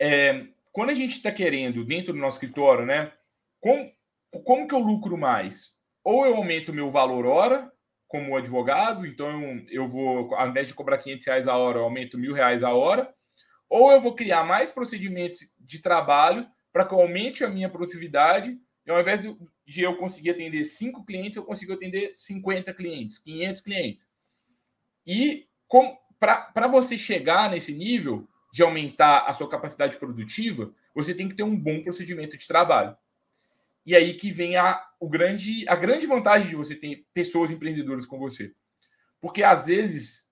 é, 0.00 0.46
quando 0.72 0.90
a 0.90 0.94
gente 0.94 1.12
está 1.12 1.32
querendo, 1.32 1.84
dentro 1.84 2.12
do 2.12 2.18
nosso 2.18 2.36
escritório, 2.36 2.84
né? 2.84 3.12
Como, 3.60 3.90
como 4.44 4.68
que 4.68 4.74
eu 4.74 4.78
lucro 4.78 5.16
mais? 5.16 5.72
Ou 6.02 6.26
eu 6.26 6.36
aumento 6.36 6.72
meu 6.72 6.90
valor 6.90 7.24
hora, 7.24 7.72
como 8.08 8.36
advogado, 8.36 9.06
então 9.06 9.64
eu, 9.70 9.88
vou, 9.88 10.34
ao 10.34 10.48
invés 10.48 10.68
de 10.68 10.74
cobrar 10.74 10.98
500 10.98 11.26
reais 11.26 11.48
a 11.48 11.56
hora, 11.56 11.78
eu 11.78 11.84
aumento 11.84 12.18
mil 12.18 12.34
reais 12.34 12.62
a 12.62 12.72
hora, 12.72 13.12
ou 13.68 13.90
eu 13.90 14.00
vou 14.00 14.14
criar 14.14 14.44
mais 14.44 14.70
procedimentos 14.70 15.40
de 15.58 15.80
trabalho 15.80 16.46
para 16.74 16.84
que 16.84 16.92
eu 16.92 17.00
aumente 17.00 17.44
a 17.44 17.48
minha 17.48 17.68
produtividade, 17.68 18.58
e 18.84 18.90
ao 18.90 19.00
invés 19.00 19.20
de 19.64 19.82
eu 19.82 19.96
conseguir 19.96 20.30
atender 20.30 20.64
cinco 20.64 21.04
clientes, 21.04 21.36
eu 21.36 21.44
consigo 21.44 21.72
atender 21.72 22.14
50 22.16 22.74
clientes, 22.74 23.16
500 23.18 23.62
clientes. 23.62 24.10
E 25.06 25.46
para 26.18 26.66
você 26.66 26.98
chegar 26.98 27.48
nesse 27.48 27.72
nível, 27.72 28.28
de 28.52 28.64
aumentar 28.64 29.20
a 29.26 29.32
sua 29.32 29.48
capacidade 29.48 29.98
produtiva, 29.98 30.74
você 30.92 31.14
tem 31.14 31.28
que 31.28 31.36
ter 31.36 31.44
um 31.44 31.56
bom 31.56 31.80
procedimento 31.82 32.36
de 32.36 32.46
trabalho. 32.46 32.96
E 33.86 33.94
aí 33.94 34.14
que 34.14 34.32
vem 34.32 34.56
a, 34.56 34.84
o 34.98 35.08
grande, 35.08 35.68
a 35.68 35.76
grande 35.76 36.06
vantagem 36.08 36.48
de 36.48 36.56
você 36.56 36.74
ter 36.74 37.06
pessoas 37.14 37.52
empreendedoras 37.52 38.04
com 38.04 38.18
você. 38.18 38.52
Porque 39.20 39.44
às 39.44 39.66
vezes, 39.66 40.28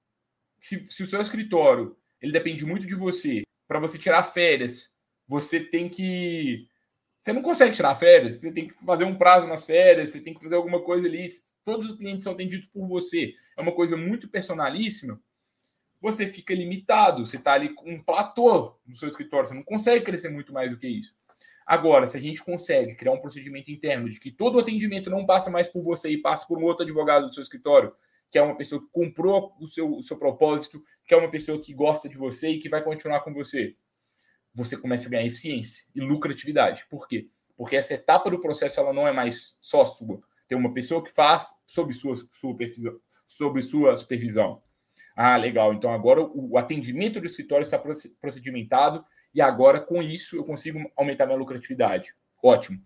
se, 0.59 0.85
se 0.87 1.05
o 1.05 1.07
seu 1.07 1.21
escritório 1.21 1.97
ele 2.21 2.33
depende 2.33 2.65
muito 2.65 2.85
de 2.85 2.97
você, 2.97 3.43
para 3.69 3.79
você 3.79 3.97
tirar 3.97 4.25
férias, 4.25 4.97
você 5.27 5.61
tem 5.61 5.89
que. 5.89 6.69
Você 7.21 7.33
não 7.33 7.43
consegue 7.43 7.75
tirar 7.75 7.95
férias, 7.95 8.37
você 8.37 8.51
tem 8.51 8.69
que 8.69 8.75
fazer 8.85 9.05
um 9.05 9.17
prazo 9.17 9.47
nas 9.47 9.65
férias, 9.65 10.09
você 10.09 10.21
tem 10.21 10.35
que 10.35 10.41
fazer 10.41 10.57
alguma 10.57 10.81
coisa 10.81 11.07
ali. 11.07 11.25
Todos 11.65 11.87
os 11.91 11.97
clientes 11.97 12.25
são 12.25 12.33
atendidos 12.33 12.67
por 12.67 12.87
você. 12.89 13.35
É 13.57 13.63
uma 13.63 13.73
coisa 13.73 13.97
muito 13.97 14.29
personalíssima 14.29 15.21
você 16.03 16.27
fica 16.27 16.53
limitado. 16.53 17.25
Você 17.25 17.37
está 17.37 17.53
ali 17.53 17.73
com 17.73 17.89
um 17.89 18.03
platô 18.03 18.75
no 18.85 18.97
seu 18.97 19.09
escritório, 19.09 19.47
você 19.47 19.55
não 19.55 19.63
consegue 19.63 20.05
crescer 20.05 20.29
muito 20.29 20.53
mais 20.53 20.73
do 20.73 20.77
que 20.77 20.89
isso. 20.89 21.15
Agora, 21.65 22.09
se 22.09 22.17
a 22.17 22.21
gente 22.21 22.45
consegue 22.45 22.97
criar 22.97 23.13
um 23.13 23.21
procedimento 23.21 23.71
interno 23.71 24.11
de 24.11 24.19
que 24.19 24.33
todo 24.33 24.57
o 24.57 24.59
atendimento 24.59 25.09
não 25.09 25.25
passa 25.25 25.49
mais 25.49 25.69
por 25.69 25.81
você 25.83 26.11
e 26.11 26.19
passa 26.19 26.45
por 26.45 26.59
um 26.59 26.65
outro 26.65 26.83
advogado 26.83 27.29
do 27.29 27.33
seu 27.33 27.41
escritório, 27.41 27.95
que 28.33 28.37
é 28.37 28.43
uma 28.43 28.57
pessoa 28.57 28.83
que 28.83 28.89
comprou 28.91 29.55
o 29.61 29.69
seu, 29.69 29.95
o 29.97 30.03
seu 30.03 30.19
propósito, 30.19 30.83
que 31.07 31.15
é 31.15 31.17
uma 31.17 31.31
pessoa 31.31 31.61
que 31.61 31.73
gosta 31.73 32.09
de 32.09 32.19
você 32.19 32.51
e 32.51 32.59
que 32.59 32.69
vai 32.69 32.83
continuar 32.83 33.21
com 33.21 33.33
você, 33.33 33.77
você 34.55 34.77
começa 34.77 35.09
a 35.09 35.11
ganhar 35.11 35.27
eficiência 35.27 35.85
e 35.95 36.01
lucratividade. 36.01 36.85
Por 36.91 37.09
quê? 37.09 37.29
Porque 37.57 37.77
essa 37.77 37.95
etapa 37.95 38.31
do 38.31 38.41
processo 38.41 38.81
ela 38.81 38.93
não 38.93 39.07
é 39.07 39.13
mais 39.13 39.57
só 39.61 39.85
sua. 39.87 40.21
Tem 40.49 40.57
uma 40.59 40.75
pessoa 40.75 41.03
que 41.03 41.11
faz 41.11 41.51
sob 41.67 41.93
sua, 41.93 42.17
supervisão, 42.33 42.99
sob 43.27 43.63
sua 43.63 43.97
supervisão. 43.97 44.63
Ah, 45.17 45.37
legal. 45.37 45.73
Então 45.73 45.93
agora 45.93 46.21
o 46.23 46.57
atendimento 46.59 47.21
do 47.21 47.27
escritório 47.27 47.63
está 47.63 47.79
procedimentado 48.21 49.05
e 49.35 49.41
agora 49.41 49.81
com 49.81 50.03
isso 50.03 50.37
eu 50.37 50.45
consigo 50.45 50.79
aumentar 50.97 51.27
minha 51.27 51.39
lucratividade. 51.39 52.15
Ótimo. 52.43 52.81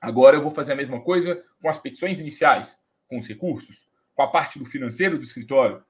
Agora 0.00 0.36
eu 0.36 0.42
vou 0.42 0.50
fazer 0.50 0.72
a 0.72 0.76
mesma 0.76 1.00
coisa 1.00 1.44
com 1.60 1.68
as 1.68 1.78
petições 1.78 2.18
iniciais, 2.18 2.80
com 3.08 3.18
os 3.18 3.26
recursos, 3.26 3.86
com 4.14 4.22
a 4.22 4.28
parte 4.28 4.58
do 4.58 4.66
financeiro 4.66 5.16
do 5.16 5.24
escritório, 5.24 5.82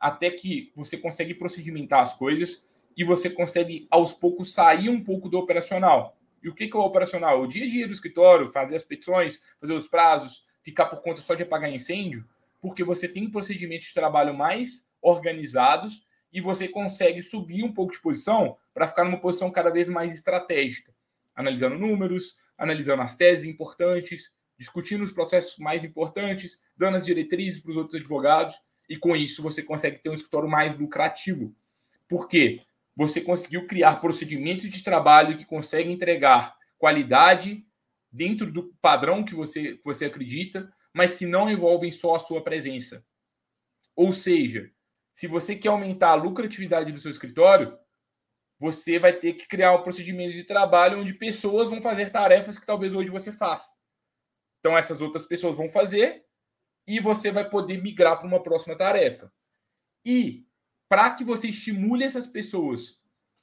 até 0.00 0.30
que 0.30 0.72
você 0.74 0.96
consegue 0.96 1.34
procedimentar 1.34 2.00
as 2.00 2.14
coisas 2.14 2.64
e 2.98 3.04
você 3.04 3.30
consegue 3.30 3.86
aos 3.92 4.12
poucos 4.12 4.52
sair 4.52 4.88
um 4.88 5.00
pouco 5.00 5.28
do 5.28 5.38
operacional. 5.38 6.18
E 6.42 6.48
o 6.48 6.54
que 6.54 6.64
é 6.64 6.76
o 6.76 6.80
operacional? 6.80 7.40
O 7.40 7.46
dia 7.46 7.64
a 7.64 7.68
dia 7.68 7.86
do 7.86 7.92
escritório, 7.92 8.50
fazer 8.50 8.74
as 8.74 8.82
petições, 8.82 9.40
fazer 9.60 9.72
os 9.72 9.86
prazos, 9.86 10.44
ficar 10.64 10.86
por 10.86 11.00
conta 11.00 11.20
só 11.20 11.36
de 11.36 11.44
apagar 11.44 11.72
incêndio, 11.72 12.24
porque 12.60 12.82
você 12.82 13.06
tem 13.06 13.30
procedimentos 13.30 13.86
de 13.86 13.94
trabalho 13.94 14.34
mais 14.34 14.90
organizados 15.00 16.04
e 16.32 16.40
você 16.40 16.66
consegue 16.66 17.22
subir 17.22 17.62
um 17.62 17.72
pouco 17.72 17.92
de 17.92 18.00
posição 18.00 18.56
para 18.74 18.88
ficar 18.88 19.04
numa 19.04 19.20
posição 19.20 19.48
cada 19.48 19.70
vez 19.70 19.88
mais 19.88 20.12
estratégica, 20.12 20.92
analisando 21.36 21.78
números, 21.78 22.34
analisando 22.58 23.02
as 23.02 23.14
teses 23.14 23.44
importantes, 23.44 24.32
discutindo 24.58 25.04
os 25.04 25.12
processos 25.12 25.56
mais 25.58 25.84
importantes, 25.84 26.60
dando 26.76 26.96
as 26.96 27.06
diretrizes 27.06 27.60
para 27.60 27.70
os 27.70 27.76
outros 27.76 27.94
advogados, 27.94 28.56
e 28.88 28.96
com 28.96 29.14
isso 29.14 29.40
você 29.40 29.62
consegue 29.62 29.98
ter 29.98 30.10
um 30.10 30.14
escritório 30.14 30.48
mais 30.48 30.76
lucrativo. 30.76 31.54
Por 32.08 32.26
quê? 32.26 32.62
Você 32.98 33.20
conseguiu 33.20 33.64
criar 33.68 34.00
procedimentos 34.00 34.68
de 34.68 34.82
trabalho 34.82 35.38
que 35.38 35.44
conseguem 35.44 35.92
entregar 35.92 36.56
qualidade 36.76 37.64
dentro 38.10 38.50
do 38.50 38.74
padrão 38.82 39.24
que 39.24 39.36
você, 39.36 39.76
que 39.76 39.84
você 39.84 40.06
acredita, 40.06 40.68
mas 40.92 41.14
que 41.14 41.24
não 41.24 41.48
envolvem 41.48 41.92
só 41.92 42.16
a 42.16 42.18
sua 42.18 42.42
presença. 42.42 43.06
Ou 43.94 44.12
seja, 44.12 44.68
se 45.12 45.28
você 45.28 45.54
quer 45.54 45.68
aumentar 45.68 46.08
a 46.08 46.16
lucratividade 46.16 46.90
do 46.90 46.98
seu 46.98 47.12
escritório, 47.12 47.78
você 48.58 48.98
vai 48.98 49.12
ter 49.12 49.34
que 49.34 49.46
criar 49.46 49.76
um 49.76 49.82
procedimento 49.84 50.32
de 50.32 50.42
trabalho 50.42 50.98
onde 51.00 51.14
pessoas 51.14 51.68
vão 51.68 51.80
fazer 51.80 52.10
tarefas 52.10 52.58
que 52.58 52.66
talvez 52.66 52.92
hoje 52.92 53.10
você 53.10 53.30
faça. 53.30 53.78
Então, 54.58 54.76
essas 54.76 55.00
outras 55.00 55.24
pessoas 55.24 55.56
vão 55.56 55.70
fazer 55.70 56.24
e 56.84 56.98
você 56.98 57.30
vai 57.30 57.48
poder 57.48 57.80
migrar 57.80 58.18
para 58.18 58.26
uma 58.26 58.42
próxima 58.42 58.76
tarefa. 58.76 59.32
E 60.04 60.47
para 60.88 61.14
que 61.14 61.24
você 61.24 61.48
estimule 61.48 62.04
essas 62.04 62.26
pessoas 62.26 63.00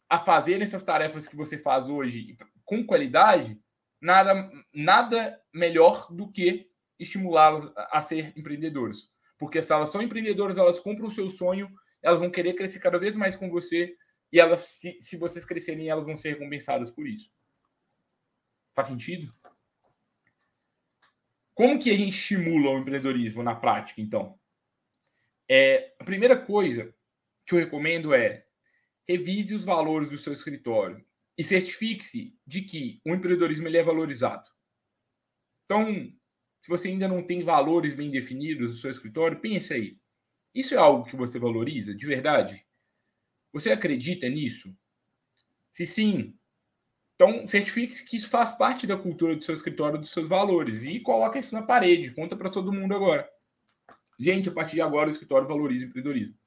a 0.09 0.19
fazerem 0.19 0.63
essas 0.63 0.83
tarefas 0.83 1.27
que 1.27 1.35
você 1.35 1.57
faz 1.57 1.89
hoje 1.89 2.37
com 2.63 2.85
qualidade, 2.85 3.59
nada, 4.01 4.51
nada 4.73 5.41
melhor 5.53 6.11
do 6.11 6.31
que 6.31 6.69
estimulá-las 6.99 7.71
a 7.75 8.01
ser 8.01 8.33
empreendedores. 8.37 9.09
Porque 9.37 9.61
se 9.61 9.73
elas 9.73 9.89
são 9.89 10.01
empreendedoras, 10.01 10.57
elas 10.57 10.79
compram 10.79 11.07
o 11.07 11.11
seu 11.11 11.29
sonho, 11.29 11.69
elas 12.01 12.19
vão 12.19 12.31
querer 12.31 12.53
crescer 12.53 12.79
cada 12.79 12.97
vez 12.97 13.15
mais 13.15 13.35
com 13.35 13.49
você 13.49 13.95
e 14.31 14.39
elas, 14.39 14.59
se, 14.61 14.97
se 15.01 15.17
vocês 15.17 15.45
crescerem, 15.45 15.89
elas 15.89 16.05
vão 16.05 16.17
ser 16.17 16.29
recompensadas 16.29 16.89
por 16.89 17.07
isso. 17.07 17.29
Faz 18.73 18.87
sentido? 18.87 19.31
Como 21.53 21.79
que 21.79 21.89
a 21.89 21.97
gente 21.97 22.09
estimula 22.09 22.71
o 22.71 22.79
empreendedorismo 22.79 23.41
na 23.41 23.55
prática, 23.55 24.01
então? 24.01 24.37
É, 25.49 25.95
a 25.99 26.03
primeira 26.03 26.37
coisa 26.37 26.94
que 27.45 27.53
eu 27.53 27.59
recomendo 27.59 28.13
é 28.13 28.45
revise 29.07 29.53
os 29.53 29.63
valores 29.63 30.09
do 30.09 30.17
seu 30.17 30.33
escritório 30.33 31.05
e 31.37 31.43
certifique-se 31.43 32.35
de 32.45 32.61
que 32.61 32.99
o 33.05 33.13
empreendedorismo 33.13 33.67
ele 33.67 33.77
é 33.77 33.83
valorizado. 33.83 34.49
Então, 35.65 36.11
se 36.61 36.69
você 36.69 36.87
ainda 36.87 37.07
não 37.07 37.21
tem 37.21 37.43
valores 37.43 37.93
bem 37.93 38.09
definidos 38.09 38.71
no 38.71 38.77
seu 38.77 38.89
escritório, 38.89 39.39
pense 39.39 39.73
aí. 39.73 39.99
Isso 40.53 40.73
é 40.73 40.77
algo 40.77 41.05
que 41.05 41.15
você 41.15 41.37
valoriza 41.37 41.93
de 41.93 42.05
verdade? 42.05 42.65
Você 43.53 43.71
acredita 43.71 44.27
nisso? 44.27 44.75
Se 45.71 45.85
sim, 45.85 46.37
então 47.15 47.47
certifique-se 47.47 48.05
que 48.05 48.17
isso 48.17 48.29
faz 48.29 48.51
parte 48.57 48.85
da 48.87 48.97
cultura 48.97 49.35
do 49.35 49.43
seu 49.43 49.53
escritório, 49.53 49.99
dos 49.99 50.11
seus 50.11 50.27
valores 50.27 50.83
e 50.83 50.99
coloca 50.99 51.39
isso 51.39 51.53
na 51.53 51.61
parede, 51.61 52.11
conta 52.11 52.35
para 52.35 52.49
todo 52.49 52.73
mundo 52.73 52.95
agora. 52.95 53.29
Gente, 54.17 54.49
a 54.49 54.51
partir 54.51 54.75
de 54.75 54.81
agora 54.81 55.07
o 55.07 55.11
escritório 55.11 55.47
valoriza 55.47 55.85
o 55.85 55.87
empreendedorismo. 55.87 56.37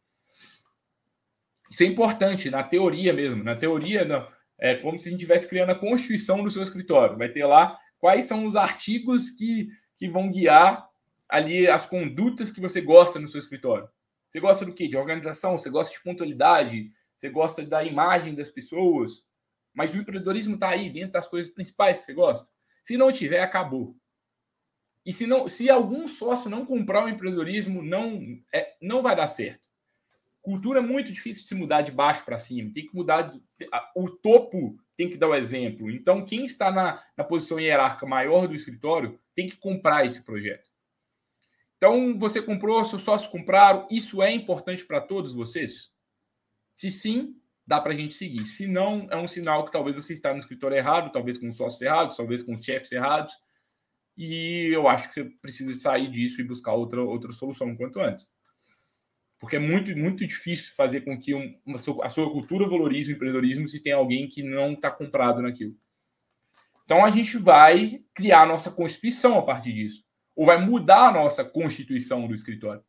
Isso 1.71 1.83
é 1.83 1.87
importante 1.87 2.51
na 2.51 2.63
teoria 2.63 3.13
mesmo. 3.13 3.45
Na 3.45 3.57
teoria, 3.57 4.05
não, 4.05 4.27
é 4.59 4.75
como 4.77 4.99
se 4.99 5.09
a 5.09 5.11
gente 5.11 5.21
estivesse 5.21 5.49
criando 5.49 5.71
a 5.71 5.79
constituição 5.79 6.43
do 6.43 6.51
seu 6.51 6.63
escritório. 6.63 7.17
Vai 7.17 7.29
ter 7.29 7.45
lá 7.45 7.79
quais 7.99 8.25
são 8.25 8.47
os 8.47 8.57
artigos 8.57 9.31
que 9.31 9.69
que 9.99 10.09
vão 10.09 10.31
guiar 10.31 10.89
ali 11.29 11.69
as 11.69 11.85
condutas 11.85 12.51
que 12.51 12.61
você 12.61 12.81
gosta 12.81 13.19
no 13.19 13.29
seu 13.29 13.41
escritório. 13.41 13.89
Você 14.31 14.41
gosta 14.41 14.65
do 14.65 14.73
quê? 14.73 14.87
De 14.87 14.97
organização, 14.97 15.59
você 15.59 15.69
gosta 15.69 15.93
de 15.93 16.01
pontualidade, 16.01 16.91
você 17.17 17.29
gosta 17.29 17.65
da 17.65 17.83
imagem 17.83 18.35
das 18.35 18.49
pessoas, 18.49 19.25
mas 19.75 19.93
o 19.93 19.99
empreendedorismo 19.99 20.55
está 20.55 20.69
aí 20.71 20.89
dentro 20.89 21.13
das 21.13 21.27
coisas 21.27 21.53
principais 21.53 21.99
que 21.99 22.05
você 22.05 22.15
gosta. 22.15 22.49
Se 22.85 22.97
não 22.97 23.11
tiver, 23.11 23.41
acabou. 23.41 23.97
E 25.05 25.13
se, 25.13 25.27
não, 25.27 25.49
se 25.49 25.69
algum 25.69 26.07
sócio 26.07 26.49
não 26.49 26.65
comprar 26.65 27.05
o 27.05 27.09
empreendedorismo, 27.09 27.83
não, 27.83 28.39
é, 28.53 28.77
não 28.81 29.03
vai 29.03 29.17
dar 29.17 29.27
certo. 29.27 29.68
Cultura 30.42 30.79
é 30.79 30.83
muito 30.83 31.12
difícil 31.12 31.42
de 31.42 31.48
se 31.48 31.55
mudar 31.55 31.83
de 31.83 31.92
baixo 31.92 32.24
para 32.24 32.38
cima. 32.38 32.72
Tem 32.72 32.87
que 32.87 32.94
mudar. 32.94 33.33
O 33.94 34.09
topo 34.11 34.79
tem 34.96 35.09
que 35.09 35.16
dar 35.16 35.29
o 35.29 35.35
exemplo. 35.35 35.90
Então, 35.90 36.24
quem 36.24 36.44
está 36.44 36.70
na, 36.70 37.03
na 37.16 37.24
posição 37.24 37.61
hierárquica 37.61 38.07
maior 38.07 38.48
do 38.48 38.55
escritório 38.55 39.18
tem 39.35 39.48
que 39.48 39.57
comprar 39.57 40.05
esse 40.05 40.24
projeto. 40.24 40.68
Então, 41.77 42.18
você 42.18 42.42
comprou, 42.42 42.85
seus 42.85 43.03
sócios 43.03 43.31
compraram, 43.31 43.87
isso 43.88 44.20
é 44.20 44.33
importante 44.33 44.85
para 44.85 45.01
todos 45.01 45.33
vocês? 45.33 45.90
Se 46.74 46.90
sim, 46.90 47.37
dá 47.64 47.81
para 47.81 47.92
a 47.92 47.96
gente 47.96 48.14
seguir. 48.14 48.44
Se 48.46 48.66
não, 48.66 49.07
é 49.11 49.16
um 49.16 49.29
sinal 49.29 49.64
que 49.64 49.70
talvez 49.70 49.94
você 49.94 50.12
está 50.12 50.33
no 50.33 50.38
escritório 50.38 50.77
errado, 50.77 51.12
talvez 51.12 51.38
com 51.38 51.53
sócios 51.53 51.83
errados, 51.83 52.16
talvez 52.16 52.42
com 52.42 52.57
chefes 52.57 52.90
errados. 52.90 53.33
E 54.16 54.70
eu 54.72 54.88
acho 54.88 55.09
que 55.09 55.14
você 55.14 55.24
precisa 55.40 55.79
sair 55.79 56.11
disso 56.11 56.40
e 56.40 56.44
buscar 56.44 56.72
outra, 56.72 57.01
outra 57.01 57.31
solução 57.31 57.77
quanto 57.77 58.01
antes. 58.01 58.27
Porque 59.38 59.57
é 59.57 59.59
muito, 59.59 59.96
muito 59.96 60.27
difícil 60.27 60.74
fazer 60.74 61.03
com 61.03 61.18
que 61.18 61.33
uma, 61.35 61.77
a 62.03 62.09
sua 62.09 62.31
cultura 62.31 62.68
valorize 62.68 63.12
o 63.12 63.14
empreendedorismo 63.14 63.68
se 63.68 63.81
tem 63.81 63.92
alguém 63.92 64.29
que 64.29 64.42
não 64.42 64.72
está 64.72 64.90
comprado 64.90 65.40
naquilo. 65.40 65.77
Então 66.85 67.05
a 67.05 67.11
gente 67.11 67.37
vai 67.38 68.03
criar 68.14 68.42
a 68.42 68.46
nossa 68.46 68.70
constituição 68.70 69.38
a 69.38 69.42
partir 69.42 69.72
disso. 69.72 70.05
Ou 70.35 70.46
vai 70.46 70.64
mudar 70.64 71.09
a 71.09 71.12
nossa 71.12 71.44
constituição 71.44 72.27
do 72.27 72.35
escritório. 72.35 72.83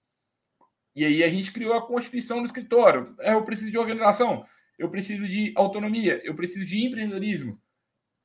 E 0.95 1.05
aí 1.05 1.23
a 1.23 1.29
gente 1.29 1.51
criou 1.51 1.73
a 1.73 1.85
constituição 1.85 2.39
do 2.39 2.45
escritório. 2.45 3.15
É, 3.19 3.33
eu 3.33 3.43
preciso 3.43 3.71
de 3.71 3.77
organização 3.77 4.45
eu 4.79 4.89
preciso 4.89 5.27
de 5.27 5.51
autonomia, 5.57 6.21
eu 6.23 6.33
preciso 6.33 6.65
de 6.65 6.85
empreendedorismo. 6.85 7.62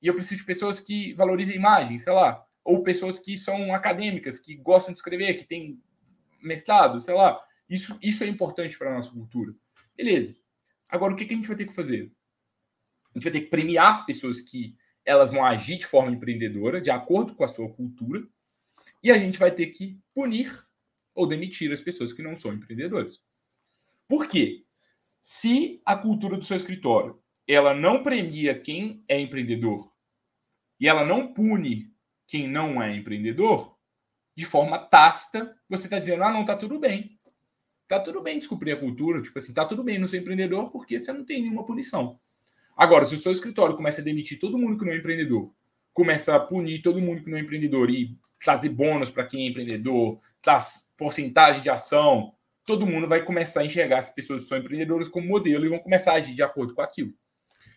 E 0.01 0.07
eu 0.07 0.15
preciso 0.15 0.37
de 0.41 0.47
pessoas 0.47 0.79
que 0.79 1.13
valorizem 1.15 1.57
imagem, 1.57 1.99
sei 1.99 2.13
lá. 2.13 2.47
Ou 2.63 2.85
pessoas 2.85 3.19
que 3.19 3.37
são 3.37 3.75
acadêmicas, 3.75 4.39
que 4.39 4.55
gostam 4.55 4.93
de 4.93 4.99
escrever, 5.01 5.35
que 5.35 5.45
têm 5.45 5.83
mestrado, 6.41 7.01
sei 7.01 7.15
lá. 7.15 7.43
Isso, 7.69 7.99
isso 8.03 8.23
é 8.25 8.27
importante 8.27 8.77
para 8.77 8.91
a 8.91 8.95
nossa 8.95 9.11
cultura. 9.11 9.55
Beleza. 9.97 10.35
Agora, 10.89 11.13
o 11.13 11.17
que, 11.17 11.25
que 11.25 11.35
a 11.35 11.37
gente 11.37 11.49
vai 11.49 11.57
ter 11.57 11.67
que 11.67 11.75
fazer? 11.75 12.13
A 13.15 13.19
gente 13.19 13.25
vai 13.25 13.33
ter 13.33 13.41
que 13.43 13.51
premiar 13.51 13.93
as 13.93 14.05
pessoas 14.05 14.41
que 14.41 14.77
elas 15.05 15.31
vão 15.31 15.45
agir 15.45 15.79
de 15.79 15.87
forma 15.87 16.13
empreendedora, 16.13 16.81
de 16.81 16.91
acordo 16.91 17.35
com 17.35 17.45
a 17.45 17.49
sua 17.49 17.73
cultura, 17.73 18.27
e 19.03 19.11
a 19.11 19.19
gente 19.19 19.39
vai 19.39 19.51
ter 19.51 19.67
que 19.67 20.01
punir 20.15 20.65
ou 21.15 21.27
demitir 21.27 21.71
as 21.73 21.81
pessoas 21.81 22.13
que 22.13 22.23
não 22.23 22.37
são 22.37 22.53
empreendedoras. 22.53 23.21
Por 24.09 24.29
quê? 24.29 24.65
Se 25.21 25.81
a 25.85 25.97
cultura 25.97 26.37
do 26.37 26.45
seu 26.45 26.57
escritório 26.57 27.23
ela 27.47 27.75
não 27.75 28.03
premia 28.03 28.59
quem 28.59 29.05
é 29.07 29.21
empreendedor 29.21 29.93
e 30.81 30.89
ela 30.89 31.05
não 31.05 31.33
pune 31.33 31.93
quem 32.27 32.49
não 32.49 32.83
é 32.83 32.97
empreendedor, 32.97 33.79
de 34.35 34.45
forma 34.45 34.79
tácita, 34.79 35.57
você 35.69 35.85
está 35.85 35.99
dizendo: 35.99 36.25
ah, 36.25 36.33
não, 36.33 36.45
tá 36.45 36.57
tudo 36.57 36.79
bem. 36.79 37.14
Tá 37.95 38.01
tudo 38.01 38.21
bem 38.21 38.41
descobrir 38.41 38.73
a 38.73 38.77
cultura, 38.77 39.23
tipo 39.23 39.39
assim, 39.39 39.55
tá 39.55 39.65
tudo 39.65 39.85
bem 39.85 40.01
não 40.01 40.09
ser 40.09 40.19
empreendedor 40.19 40.69
porque 40.73 40.99
você 40.99 41.13
não 41.13 41.25
tem 41.25 41.41
nenhuma 41.41 41.65
punição. 41.65 42.19
Agora, 42.77 43.05
se 43.05 43.15
o 43.15 43.19
seu 43.19 43.31
escritório 43.31 43.77
começa 43.77 44.01
a 44.01 44.05
demitir 44.05 44.41
todo 44.41 44.59
mundo 44.59 44.77
que 44.77 44.85
não 44.85 44.93
é 44.93 44.97
empreendedor, 44.97 45.55
começa 45.93 46.35
a 46.35 46.41
punir 46.41 46.83
todo 46.83 47.01
mundo 47.01 47.23
que 47.23 47.31
não 47.31 47.39
é 47.39 47.41
empreendedor 47.41 47.89
e 47.89 48.19
trazer 48.43 48.71
bônus 48.71 49.13
para 49.13 49.25
quem 49.25 49.47
é 49.47 49.49
empreendedor, 49.49 50.19
traz 50.43 50.91
porcentagem 50.97 51.63
de 51.63 51.71
ação, 51.71 52.35
todo 52.67 52.85
mundo 52.85 53.07
vai 53.07 53.23
começar 53.23 53.61
a 53.61 53.65
enxergar 53.65 53.99
as 53.99 54.13
pessoas 54.13 54.43
que 54.43 54.49
são 54.49 54.59
empreendedoras 54.59 55.07
como 55.07 55.29
modelo 55.29 55.65
e 55.65 55.69
vão 55.69 55.79
começar 55.79 56.15
a 56.15 56.17
agir 56.17 56.35
de 56.35 56.43
acordo 56.43 56.75
com 56.75 56.83
aquilo. 56.83 57.15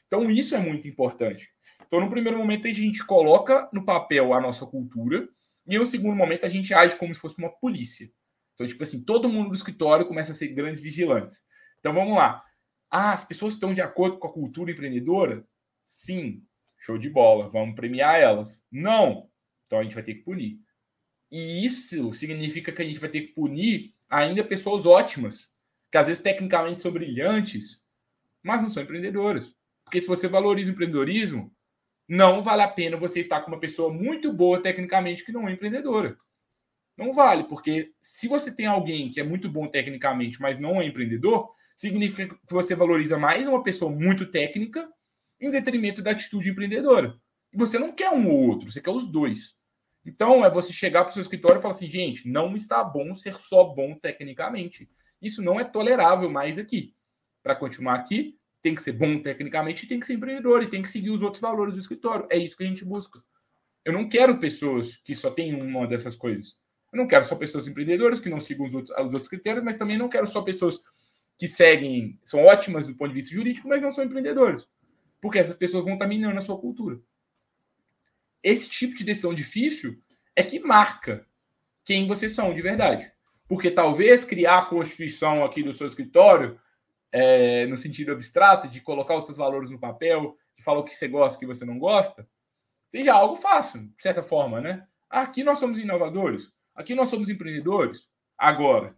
Então, 0.07 0.31
isso 0.31 0.55
é 0.55 0.59
muito 0.59 0.87
importante. 0.87 1.47
Então, 1.85 2.01
no 2.01 2.09
primeiro 2.09 2.39
momento, 2.39 2.67
a 2.67 2.71
gente 2.71 3.05
coloca 3.05 3.69
no 3.71 3.85
papel 3.85 4.33
a 4.33 4.41
nossa 4.41 4.65
cultura, 4.65 5.29
e 5.67 5.77
no 5.77 5.85
segundo 5.85 6.15
momento, 6.15 6.43
a 6.43 6.49
gente 6.49 6.73
age 6.73 6.95
como 6.95 7.13
se 7.13 7.21
fosse 7.21 7.37
uma 7.37 7.51
polícia. 7.51 8.09
Então, 8.57 8.65
tipo 8.65 8.81
assim, 8.81 9.03
todo 9.03 9.29
mundo 9.29 9.49
do 9.49 9.55
escritório 9.55 10.07
começa 10.07 10.31
a 10.31 10.35
ser 10.35 10.47
grandes 10.47 10.81
vigilantes. 10.81 11.43
Então, 11.79 11.93
vamos 11.93 12.17
lá. 12.17 12.43
Ah, 12.89 13.11
as 13.11 13.23
pessoas 13.23 13.53
estão 13.53 13.71
de 13.71 13.81
acordo 13.81 14.17
com 14.17 14.27
a 14.27 14.33
cultura 14.33 14.71
empreendedora? 14.71 15.45
Sim, 15.85 16.43
show 16.79 16.97
de 16.97 17.07
bola, 17.07 17.49
vamos 17.49 17.75
premiar 17.75 18.19
elas. 18.19 18.65
Não, 18.71 19.29
então 19.67 19.77
a 19.77 19.83
gente 19.83 19.93
vai 19.93 20.03
ter 20.03 20.15
que 20.15 20.23
punir. 20.23 20.59
E 21.31 21.63
isso 21.63 22.15
significa 22.15 22.71
que 22.71 22.81
a 22.81 22.85
gente 22.85 22.99
vai 22.99 23.09
ter 23.09 23.21
que 23.21 23.33
punir 23.33 23.93
ainda 24.09 24.43
pessoas 24.43 24.87
ótimas, 24.87 25.51
que 25.91 25.97
às 25.97 26.07
vezes 26.07 26.23
tecnicamente 26.23 26.81
são 26.81 26.91
brilhantes, 26.91 27.85
mas 28.41 28.63
não 28.63 28.69
são 28.71 28.81
empreendedoras. 28.81 29.53
Porque 29.83 30.01
se 30.01 30.07
você 30.07 30.27
valoriza 30.27 30.71
o 30.71 30.73
empreendedorismo, 30.73 31.53
não 32.07 32.41
vale 32.41 32.63
a 32.63 32.67
pena 32.67 32.97
você 32.97 33.19
estar 33.19 33.41
com 33.41 33.51
uma 33.51 33.59
pessoa 33.59 33.93
muito 33.93 34.33
boa 34.33 34.63
tecnicamente 34.63 35.23
que 35.23 35.31
não 35.31 35.47
é 35.47 35.51
empreendedora. 35.51 36.17
Não 36.97 37.13
vale, 37.13 37.43
porque 37.43 37.91
se 38.01 38.27
você 38.27 38.51
tem 38.53 38.65
alguém 38.65 39.09
que 39.09 39.19
é 39.19 39.23
muito 39.23 39.47
bom 39.47 39.67
tecnicamente, 39.67 40.41
mas 40.41 40.57
não 40.57 40.81
é 40.81 40.85
empreendedor, 40.87 41.51
significa 41.75 42.35
que 42.35 42.53
você 42.53 42.73
valoriza 42.73 43.19
mais 43.19 43.47
uma 43.47 43.61
pessoa 43.61 43.91
muito 43.91 44.25
técnica 44.25 44.89
em 45.39 45.51
detrimento 45.51 46.01
da 46.01 46.11
atitude 46.11 46.49
empreendedora. 46.49 47.15
E 47.53 47.57
você 47.57 47.77
não 47.77 47.91
quer 47.91 48.09
um 48.09 48.27
ou 48.27 48.47
outro, 48.47 48.71
você 48.71 48.81
quer 48.81 48.89
os 48.89 49.05
dois. 49.05 49.55
Então, 50.03 50.43
é 50.43 50.49
você 50.49 50.73
chegar 50.73 51.03
para 51.03 51.11
o 51.11 51.13
seu 51.13 51.21
escritório 51.21 51.59
e 51.59 51.61
falar 51.61 51.75
assim, 51.75 51.87
gente, 51.87 52.27
não 52.27 52.55
está 52.55 52.83
bom 52.83 53.15
ser 53.15 53.35
só 53.35 53.63
bom 53.63 53.93
tecnicamente. 53.93 54.89
Isso 55.21 55.41
não 55.43 55.59
é 55.59 55.63
tolerável 55.63 56.29
mais 56.29 56.57
aqui. 56.57 56.95
Para 57.43 57.55
continuar 57.55 57.95
aqui, 57.95 58.37
tem 58.61 58.73
que 58.73 58.81
ser 58.81 58.93
bom 58.93 59.21
tecnicamente, 59.21 59.85
tem 59.85 59.99
que 59.99 60.07
ser 60.07 60.13
empreendedor 60.13 60.63
e 60.63 60.69
tem 60.69 60.81
que 60.81 60.89
seguir 60.89 61.11
os 61.11 61.21
outros 61.21 61.41
valores 61.41 61.75
do 61.75 61.79
escritório. 61.79 62.25
É 62.31 62.37
isso 62.37 62.57
que 62.57 62.63
a 62.63 62.67
gente 62.67 62.83
busca. 62.83 63.21
Eu 63.85 63.93
não 63.93 64.09
quero 64.09 64.39
pessoas 64.39 64.97
que 64.97 65.15
só 65.15 65.29
têm 65.29 65.53
uma 65.53 65.85
dessas 65.85 66.15
coisas. 66.15 66.57
Eu 66.91 66.97
não 66.97 67.07
quero 67.07 67.25
só 67.25 67.35
pessoas 67.35 67.67
empreendedoras 67.67 68.19
que 68.19 68.29
não 68.29 68.39
sigam 68.39 68.65
os 68.65 68.73
outros, 68.73 68.97
os 68.97 69.13
outros 69.13 69.29
critérios, 69.29 69.63
mas 69.63 69.75
também 69.75 69.97
não 69.97 70.09
quero 70.09 70.27
só 70.27 70.41
pessoas 70.41 70.81
que 71.37 71.47
seguem, 71.47 72.19
são 72.23 72.43
ótimas 72.43 72.87
do 72.87 72.95
ponto 72.95 73.09
de 73.09 73.15
vista 73.15 73.33
jurídico, 73.33 73.67
mas 73.67 73.81
não 73.81 73.91
são 73.91 74.03
empreendedores. 74.03 74.65
Porque 75.21 75.39
essas 75.39 75.55
pessoas 75.55 75.83
vão 75.83 75.93
estar 75.93 76.07
minando 76.07 76.37
a 76.37 76.41
sua 76.41 76.57
cultura 76.57 76.99
esse 78.43 78.69
tipo 78.69 78.95
de 78.95 79.03
decisão 79.03 79.33
difícil 79.33 80.01
é 80.35 80.43
que 80.43 80.59
marca 80.59 81.27
quem 81.83 82.07
vocês 82.07 82.33
são 82.33 82.53
de 82.53 82.61
verdade. 82.61 83.11
Porque 83.47 83.71
talvez 83.71 84.23
criar 84.23 84.59
a 84.59 84.65
constituição 84.65 85.43
aqui 85.43 85.63
do 85.63 85.73
seu 85.73 85.87
escritório, 85.87 86.59
é, 87.11 87.65
no 87.67 87.77
sentido 87.77 88.11
abstrato, 88.11 88.67
de 88.67 88.81
colocar 88.81 89.15
os 89.15 89.25
seus 89.25 89.37
valores 89.37 89.69
no 89.69 89.79
papel, 89.79 90.37
de 90.55 90.63
falar 90.63 90.79
o 90.79 90.83
que 90.83 90.95
você 90.95 91.07
gosta 91.07 91.37
o 91.37 91.39
que 91.39 91.45
você 91.45 91.65
não 91.65 91.79
gosta, 91.79 92.27
seja 92.89 93.13
algo 93.13 93.35
fácil, 93.35 93.81
de 93.81 94.01
certa 94.01 94.23
forma, 94.23 94.61
né? 94.61 94.85
Aqui 95.09 95.43
nós 95.43 95.59
somos 95.59 95.79
inovadores, 95.79 96.51
aqui 96.77 96.95
nós 96.95 97.09
somos 97.09 97.27
empreendedores. 97.27 98.07
Agora, 98.37 98.95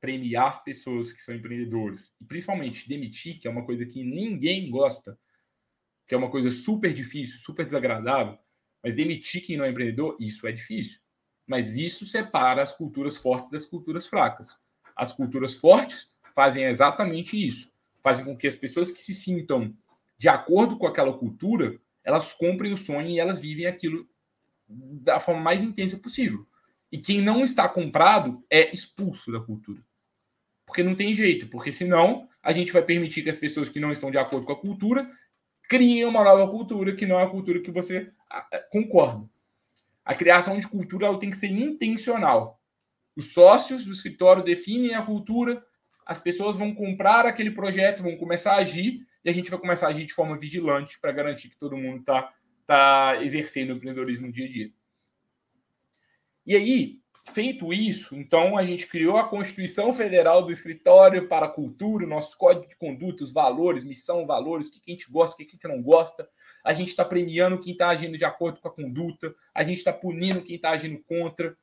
premiar 0.00 0.50
as 0.50 0.62
pessoas 0.62 1.12
que 1.12 1.20
são 1.20 1.34
empreendedores 1.34 2.14
e 2.20 2.24
principalmente 2.24 2.88
demitir, 2.88 3.40
que 3.40 3.48
é 3.48 3.50
uma 3.50 3.64
coisa 3.64 3.84
que 3.84 4.04
ninguém 4.04 4.70
gosta, 4.70 5.18
que 6.06 6.14
é 6.14 6.18
uma 6.18 6.30
coisa 6.30 6.50
super 6.50 6.94
difícil, 6.94 7.38
super 7.40 7.64
desagradável, 7.64 8.38
mas 8.82 8.94
demitir 8.94 9.44
quem 9.44 9.56
não 9.56 9.64
é 9.64 9.70
empreendedor, 9.70 10.16
isso 10.20 10.46
é 10.46 10.52
difícil. 10.52 11.00
Mas 11.46 11.76
isso 11.76 12.06
separa 12.06 12.62
as 12.62 12.72
culturas 12.72 13.16
fortes 13.16 13.50
das 13.50 13.66
culturas 13.66 14.06
fracas. 14.06 14.56
As 14.94 15.12
culturas 15.12 15.54
fortes 15.54 16.10
fazem 16.34 16.64
exatamente 16.64 17.36
isso. 17.36 17.72
Fazem 18.02 18.24
com 18.24 18.36
que 18.36 18.46
as 18.46 18.56
pessoas 18.56 18.92
que 18.92 19.02
se 19.02 19.14
sintam 19.14 19.74
de 20.18 20.28
acordo 20.28 20.78
com 20.78 20.86
aquela 20.86 21.16
cultura, 21.16 21.80
elas 22.02 22.32
comprem 22.34 22.72
o 22.72 22.76
sonho 22.76 23.08
e 23.08 23.18
elas 23.18 23.40
vivem 23.40 23.66
aquilo 23.66 24.06
da 24.74 25.20
forma 25.20 25.40
mais 25.40 25.62
intensa 25.62 25.96
possível. 25.96 26.46
E 26.90 26.98
quem 26.98 27.20
não 27.20 27.42
está 27.42 27.68
comprado 27.68 28.44
é 28.50 28.72
expulso 28.72 29.32
da 29.32 29.40
cultura. 29.40 29.82
Porque 30.66 30.82
não 30.82 30.94
tem 30.94 31.14
jeito, 31.14 31.48
porque 31.48 31.72
senão 31.72 32.28
a 32.42 32.52
gente 32.52 32.72
vai 32.72 32.82
permitir 32.82 33.22
que 33.22 33.30
as 33.30 33.36
pessoas 33.36 33.68
que 33.68 33.80
não 33.80 33.92
estão 33.92 34.10
de 34.10 34.18
acordo 34.18 34.46
com 34.46 34.52
a 34.52 34.60
cultura 34.60 35.10
criem 35.68 36.04
uma 36.04 36.22
nova 36.22 36.50
cultura 36.50 36.94
que 36.94 37.06
não 37.06 37.18
é 37.18 37.24
a 37.24 37.28
cultura 37.28 37.60
que 37.60 37.70
você 37.70 38.12
concorda. 38.70 39.28
A 40.04 40.14
criação 40.14 40.58
de 40.58 40.68
cultura 40.68 41.06
ela 41.06 41.18
tem 41.18 41.30
que 41.30 41.36
ser 41.36 41.48
intencional. 41.48 42.60
Os 43.16 43.32
sócios 43.32 43.84
do 43.84 43.92
escritório 43.92 44.42
definem 44.42 44.94
a 44.94 45.02
cultura, 45.02 45.64
as 46.04 46.20
pessoas 46.20 46.58
vão 46.58 46.74
comprar 46.74 47.24
aquele 47.26 47.50
projeto, 47.50 48.02
vão 48.02 48.16
começar 48.16 48.54
a 48.54 48.58
agir 48.58 49.06
e 49.24 49.30
a 49.30 49.32
gente 49.32 49.50
vai 49.50 49.58
começar 49.58 49.86
a 49.86 49.90
agir 49.90 50.04
de 50.04 50.12
forma 50.12 50.36
vigilante 50.36 51.00
para 51.00 51.12
garantir 51.12 51.48
que 51.48 51.56
todo 51.56 51.76
mundo 51.76 52.00
está 52.00 52.32
tá 52.66 53.18
exercendo 53.22 53.70
o 53.70 53.76
empreendedorismo 53.76 54.26
no 54.26 54.32
dia 54.32 54.46
a 54.46 54.50
dia. 54.50 54.72
E 56.46 56.56
aí, 56.56 57.04
Feito 57.32 57.72
isso, 57.72 58.14
então 58.14 58.56
a 58.56 58.64
gente 58.64 58.86
criou 58.86 59.16
a 59.16 59.26
Constituição 59.26 59.92
Federal 59.92 60.42
do 60.42 60.52
Escritório 60.52 61.26
para 61.26 61.46
a 61.46 61.48
Cultura, 61.48 62.04
o 62.04 62.08
nosso 62.08 62.36
código 62.36 62.68
de 62.68 62.76
conduta, 62.76 63.24
os 63.24 63.32
valores, 63.32 63.82
missão, 63.82 64.26
valores, 64.26 64.68
o 64.68 64.70
que 64.70 64.80
a 64.86 64.90
gente 64.90 65.10
gosta, 65.10 65.34
o 65.34 65.38
que 65.38 65.44
a 65.44 65.50
gente 65.50 65.66
não 65.66 65.82
gosta. 65.82 66.28
A 66.62 66.72
gente 66.74 66.88
está 66.88 67.04
premiando 67.04 67.58
quem 67.58 67.72
está 67.72 67.88
agindo 67.88 68.16
de 68.16 68.24
acordo 68.24 68.60
com 68.60 68.68
a 68.68 68.70
conduta, 68.70 69.34
a 69.54 69.64
gente 69.64 69.78
está 69.78 69.92
punindo 69.92 70.42
quem 70.42 70.56
está 70.56 70.70
agindo 70.70 71.02
contra, 71.02 71.56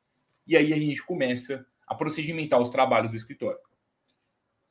e 0.48 0.58
aí 0.58 0.74
a 0.74 0.78
gente 0.78 1.04
começa 1.04 1.66
a 1.88 1.94
procedimentar 1.94 2.60
os 2.60 2.70
trabalhos 2.70 3.12
do 3.12 3.18
escritório. 3.18 3.60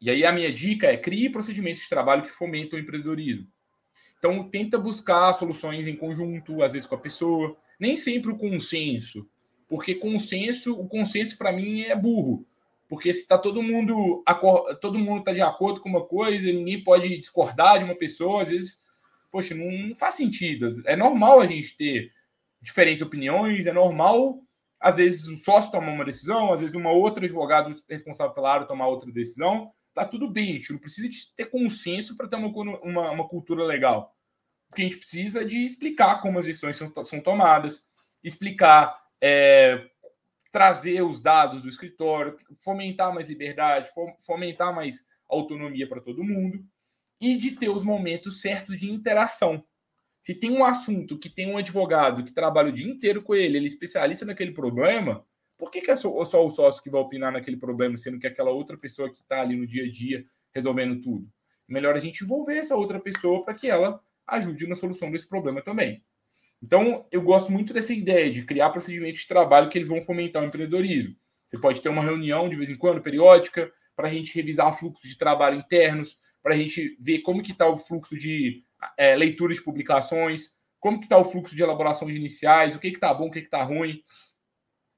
E 0.00 0.10
aí 0.10 0.26
a 0.26 0.32
minha 0.32 0.52
dica 0.52 0.88
é 0.88 0.96
crie 0.96 1.30
procedimentos 1.30 1.82
de 1.82 1.88
trabalho 1.88 2.24
que 2.24 2.30
fomentam 2.30 2.78
o 2.78 2.82
empreendedorismo. 2.82 3.46
Então 4.20 4.48
tenta 4.48 4.78
buscar 4.78 5.32
soluções 5.32 5.88
em 5.88 5.96
conjunto, 5.96 6.62
às 6.62 6.74
vezes 6.74 6.86
com 6.86 6.94
a 6.94 6.98
pessoa, 6.98 7.56
nem 7.80 7.96
sempre 7.96 8.30
o 8.30 8.38
consenso 8.38 9.28
porque 9.70 9.94
consenso, 9.94 10.74
o 10.74 10.88
consenso 10.88 11.38
para 11.38 11.52
mim 11.52 11.82
é 11.82 11.94
burro. 11.94 12.44
Porque 12.88 13.14
se 13.14 13.20
está 13.20 13.38
todo 13.38 13.62
mundo 13.62 14.24
todo 14.80 14.98
mundo 14.98 15.20
está 15.20 15.32
de 15.32 15.40
acordo 15.40 15.80
com 15.80 15.88
uma 15.88 16.04
coisa, 16.04 16.52
ninguém 16.52 16.82
pode 16.82 17.20
discordar 17.20 17.78
de 17.78 17.84
uma 17.84 17.94
pessoa, 17.94 18.42
às 18.42 18.50
vezes, 18.50 18.80
poxa, 19.30 19.54
não, 19.54 19.70
não 19.70 19.94
faz 19.94 20.14
sentido. 20.14 20.68
É 20.84 20.96
normal 20.96 21.38
a 21.38 21.46
gente 21.46 21.76
ter 21.76 22.10
diferentes 22.60 23.00
opiniões, 23.00 23.68
é 23.68 23.72
normal 23.72 24.42
às 24.80 24.96
vezes 24.96 25.28
o 25.28 25.36
sócio 25.36 25.70
tomar 25.70 25.92
uma 25.92 26.04
decisão, 26.04 26.52
às 26.52 26.60
vezes 26.60 26.74
uma 26.74 26.90
outra 26.90 27.24
advogado 27.24 27.80
responsável 27.88 28.34
pela 28.34 28.52
área 28.52 28.66
tomar 28.66 28.88
outra 28.88 29.12
decisão. 29.12 29.70
Tá 30.04 30.10
tudo 30.10 30.28
bem, 30.28 30.50
a 30.50 30.58
gente 30.58 30.72
não 30.72 30.78
precisa 30.78 31.08
de 31.08 31.34
ter 31.36 31.46
consenso 31.46 32.16
para 32.16 32.28
ter 32.28 32.36
uma, 32.36 32.48
uma, 32.82 33.10
uma, 33.10 33.28
cultura 33.28 33.64
legal. 33.64 34.16
O 34.70 34.74
que 34.74 34.82
a 34.82 34.84
gente 34.84 34.98
precisa 34.98 35.42
é 35.42 35.44
de 35.44 35.64
explicar 35.64 36.22
como 36.22 36.38
as 36.38 36.46
decisões 36.46 36.76
são, 36.76 36.92
são 37.04 37.20
tomadas, 37.20 37.86
explicar, 38.22 38.98
é, 39.20 39.88
trazer 40.50 41.02
os 41.02 41.20
dados 41.20 41.62
do 41.62 41.68
escritório, 41.68 42.36
fomentar 42.60 43.12
mais 43.12 43.28
liberdade, 43.28 43.90
fomentar 44.22 44.74
mais 44.74 45.06
autonomia 45.28 45.88
para 45.88 46.00
todo 46.00 46.24
mundo 46.24 46.64
e 47.20 47.36
de 47.36 47.52
ter 47.52 47.68
os 47.68 47.82
momentos 47.82 48.40
certos 48.40 48.80
de 48.80 48.90
interação. 48.90 49.64
Se 50.22 50.34
tem 50.34 50.50
um 50.50 50.64
assunto 50.64 51.18
que 51.18 51.28
tem 51.28 51.50
um 51.50 51.56
advogado 51.56 52.24
que 52.24 52.32
trabalha 52.32 52.70
o 52.70 52.72
dia 52.72 52.90
inteiro 52.90 53.22
com 53.22 53.34
ele, 53.34 53.58
ele 53.58 53.66
é 53.66 53.68
especialista 53.68 54.24
naquele 54.24 54.52
problema, 54.52 55.24
por 55.60 55.70
que, 55.70 55.82
que 55.82 55.90
é 55.90 55.96
só, 55.96 56.24
só 56.24 56.44
o 56.44 56.50
sócio 56.50 56.82
que 56.82 56.88
vai 56.88 57.00
opinar 57.00 57.30
naquele 57.30 57.58
problema, 57.58 57.96
sendo 57.98 58.18
que 58.18 58.26
aquela 58.26 58.50
outra 58.50 58.78
pessoa 58.78 59.12
que 59.12 59.20
está 59.20 59.42
ali 59.42 59.54
no 59.54 59.66
dia 59.66 59.84
a 59.84 59.90
dia 59.90 60.24
resolvendo 60.54 61.00
tudo? 61.00 61.28
Melhor 61.68 61.94
a 61.94 62.00
gente 62.00 62.24
envolver 62.24 62.56
essa 62.56 62.74
outra 62.74 62.98
pessoa 62.98 63.44
para 63.44 63.54
que 63.54 63.68
ela 63.68 64.02
ajude 64.26 64.66
na 64.66 64.74
solução 64.74 65.10
desse 65.10 65.28
problema 65.28 65.60
também. 65.60 66.02
Então, 66.62 67.06
eu 67.12 67.22
gosto 67.22 67.52
muito 67.52 67.72
dessa 67.74 67.92
ideia 67.92 68.32
de 68.32 68.44
criar 68.44 68.70
procedimentos 68.70 69.20
de 69.20 69.28
trabalho 69.28 69.68
que 69.68 69.76
eles 69.76 69.88
vão 69.88 70.00
fomentar 70.00 70.42
o 70.42 70.46
empreendedorismo. 70.46 71.14
Você 71.46 71.58
pode 71.58 71.82
ter 71.82 71.88
uma 71.88 72.02
reunião 72.02 72.48
de 72.48 72.56
vez 72.56 72.70
em 72.70 72.76
quando, 72.76 73.02
periódica, 73.02 73.70
para 73.94 74.08
a 74.08 74.12
gente 74.12 74.34
revisar 74.34 74.72
fluxos 74.72 75.08
de 75.08 75.18
trabalho 75.18 75.58
internos, 75.58 76.18
para 76.42 76.54
a 76.54 76.56
gente 76.56 76.96
ver 77.00 77.20
como 77.20 77.42
que 77.42 77.52
está 77.52 77.68
o 77.68 77.78
fluxo 77.78 78.16
de 78.16 78.64
é, 78.96 79.14
leitura 79.14 79.52
de 79.52 79.62
publicações, 79.62 80.54
como 80.78 80.98
que 80.98 81.04
está 81.04 81.18
o 81.18 81.24
fluxo 81.24 81.54
de 81.54 81.62
elaboração 81.62 82.08
de 82.08 82.16
iniciais, 82.16 82.74
o 82.74 82.78
que 82.78 82.88
está 82.88 83.12
bom, 83.12 83.28
o 83.28 83.30
que 83.30 83.40
está 83.40 83.62
ruim, 83.62 84.02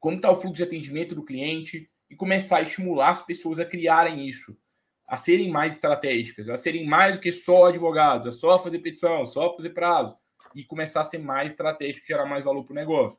como 0.03 0.17
está 0.17 0.33
o 0.33 0.35
fluxo 0.35 0.57
de 0.57 0.65
atendimento 0.65 1.15
do 1.15 1.23
cliente 1.23 1.88
e 2.11 2.17
começar 2.17 2.57
a 2.57 2.62
estimular 2.62 3.11
as 3.11 3.25
pessoas 3.25 3.61
a 3.61 3.65
criarem 3.65 4.29
isso, 4.29 4.57
a 5.07 5.17
serem 5.17 5.49
mais 5.49 5.77
estratégicas, 5.77 6.49
a 6.49 6.57
serem 6.57 6.85
mais 6.85 7.15
do 7.15 7.21
que 7.21 7.31
só 7.31 7.67
advogados, 7.67 8.27
a 8.27 8.37
só 8.37 8.61
fazer 8.61 8.81
petição, 8.81 9.25
só 9.25 9.55
fazer 9.55 9.71
prazo 9.71 10.17
e 10.57 10.65
começar 10.65 11.03
a 11.03 11.05
ser 11.05 11.19
mais 11.19 11.53
estratégico, 11.53 12.05
gerar 12.05 12.27
mais 12.27 12.45
valor 12.45 12.65
para 12.65 12.73
o 12.73 12.75
negócio. 12.75 13.17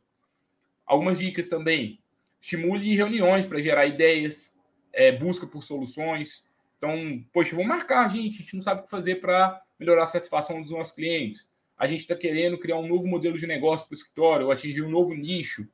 Algumas 0.86 1.20
dicas 1.20 1.48
também. 1.48 2.02
Estimule 2.42 2.94
reuniões 2.98 3.48
para 3.48 3.62
gerar 3.62 3.86
ideias, 3.86 4.54
é, 4.92 5.10
busca 5.10 5.48
por 5.48 5.64
soluções. 5.64 6.46
Então, 6.78 7.24
poxa, 7.32 7.56
vamos 7.56 7.70
marcar, 7.70 8.10
gente. 8.10 8.36
A 8.36 8.40
gente 8.40 8.56
não 8.58 8.62
sabe 8.62 8.82
o 8.82 8.84
que 8.84 8.92
fazer 8.92 9.22
para 9.22 9.64
melhorar 9.80 10.04
a 10.04 10.08
satisfação 10.08 10.62
dos 10.62 10.72
nossos 10.72 10.94
clientes. 10.94 11.48
A 11.78 11.88
gente 11.88 12.02
está 12.02 12.14
querendo 12.14 12.60
criar 12.60 12.76
um 12.76 12.88
novo 12.90 13.08
modelo 13.08 13.38
de 13.38 13.48
negócio 13.48 13.88
para 13.88 13.96
o 13.96 13.98
escritório 13.98 14.52
atingir 14.52 14.82
um 14.82 14.90
novo 14.90 15.14
nicho. 15.14 15.66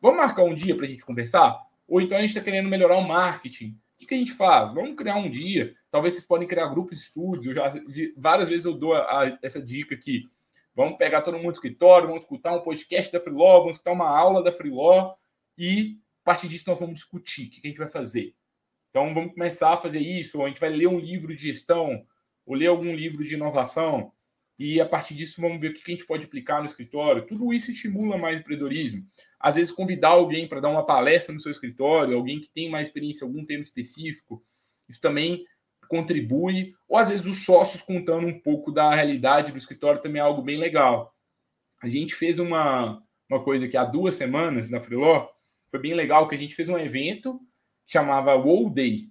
Vamos 0.00 0.18
marcar 0.18 0.44
um 0.44 0.54
dia 0.54 0.76
para 0.76 0.86
a 0.86 0.88
gente 0.88 1.04
conversar? 1.04 1.60
Ou 1.86 2.00
então 2.00 2.16
a 2.16 2.20
gente 2.20 2.30
está 2.30 2.40
querendo 2.40 2.68
melhorar 2.68 2.96
o 2.96 3.06
marketing. 3.06 3.76
O 4.00 4.06
que, 4.06 4.14
a 4.14 4.18
gente 4.18 4.32
faz? 4.32 4.72
Vamos 4.72 4.96
criar 4.96 5.16
um 5.16 5.30
dia. 5.30 5.74
Talvez 5.90 6.14
vocês 6.14 6.26
podem 6.26 6.48
criar 6.48 6.68
grupos 6.68 6.98
de 6.98 7.04
estudos. 7.04 7.54
Já 7.54 7.72
várias 8.16 8.48
vezes 8.48 8.64
eu 8.64 8.74
dou 8.74 8.94
a, 8.94 9.00
a, 9.00 9.38
essa 9.42 9.60
dica 9.60 9.94
aqui. 9.94 10.24
Vamos 10.74 10.96
pegar 10.96 11.22
todo 11.22 11.34
mundo 11.34 11.46
no 11.46 11.52
escritório, 11.52 12.08
vamos 12.08 12.24
escutar 12.24 12.52
um 12.52 12.62
podcast 12.62 13.12
da 13.12 13.20
Freeló, 13.20 13.58
vamos 13.58 13.76
escutar 13.76 13.92
uma 13.92 14.08
aula 14.08 14.42
da 14.42 14.52
Freeló 14.52 15.14
e 15.58 15.98
a 16.22 16.24
partir 16.24 16.48
disso 16.48 16.64
nós 16.66 16.78
vamos 16.78 16.94
discutir 16.94 17.48
o 17.48 17.50
que 17.50 17.60
a 17.64 17.68
gente 17.68 17.78
vai 17.78 17.88
fazer. 17.88 18.34
Então 18.88 19.12
vamos 19.12 19.34
começar 19.34 19.74
a 19.74 19.80
fazer 19.80 20.00
isso, 20.00 20.38
ou 20.38 20.44
a 20.44 20.48
gente 20.48 20.60
vai 20.60 20.70
ler 20.70 20.86
um 20.86 20.98
livro 20.98 21.34
de 21.34 21.42
gestão, 21.42 22.06
ou 22.46 22.54
ler 22.54 22.68
algum 22.68 22.94
livro 22.94 23.24
de 23.24 23.34
inovação, 23.34 24.12
e 24.60 24.78
a 24.78 24.84
partir 24.84 25.14
disso 25.14 25.40
vamos 25.40 25.58
ver 25.58 25.70
o 25.70 25.74
que 25.74 25.80
a 25.86 25.90
gente 25.90 26.04
pode 26.04 26.26
aplicar 26.26 26.60
no 26.60 26.66
escritório. 26.66 27.26
Tudo 27.26 27.50
isso 27.50 27.70
estimula 27.70 28.18
mais 28.18 28.38
empreendedorismo. 28.38 29.02
Às 29.40 29.54
vezes 29.54 29.72
convidar 29.72 30.10
alguém 30.10 30.46
para 30.46 30.60
dar 30.60 30.68
uma 30.68 30.84
palestra 30.84 31.32
no 31.32 31.40
seu 31.40 31.50
escritório, 31.50 32.14
alguém 32.14 32.42
que 32.42 32.50
tem 32.50 32.68
mais 32.68 32.88
experiência 32.88 33.24
em 33.24 33.28
algum 33.28 33.42
tema 33.42 33.62
específico, 33.62 34.44
isso 34.86 35.00
também 35.00 35.46
contribui, 35.88 36.74
ou 36.86 36.98
às 36.98 37.08
vezes 37.08 37.24
os 37.24 37.42
sócios 37.42 37.80
contando 37.80 38.26
um 38.26 38.38
pouco 38.38 38.70
da 38.70 38.94
realidade 38.94 39.50
do 39.50 39.56
escritório 39.56 40.02
também 40.02 40.20
é 40.20 40.24
algo 40.26 40.42
bem 40.42 40.58
legal. 40.58 41.16
A 41.82 41.88
gente 41.88 42.14
fez 42.14 42.38
uma, 42.38 43.02
uma 43.30 43.42
coisa 43.42 43.66
que 43.66 43.78
há 43.78 43.84
duas 43.86 44.14
semanas 44.14 44.68
na 44.68 44.78
Freeló, 44.78 45.26
foi 45.70 45.80
bem 45.80 45.94
legal, 45.94 46.28
que 46.28 46.34
a 46.34 46.38
gente 46.38 46.54
fez 46.54 46.68
um 46.68 46.76
evento 46.76 47.40
que 47.86 47.94
chamava 47.94 48.34
WoW 48.34 48.68
Day, 48.68 49.08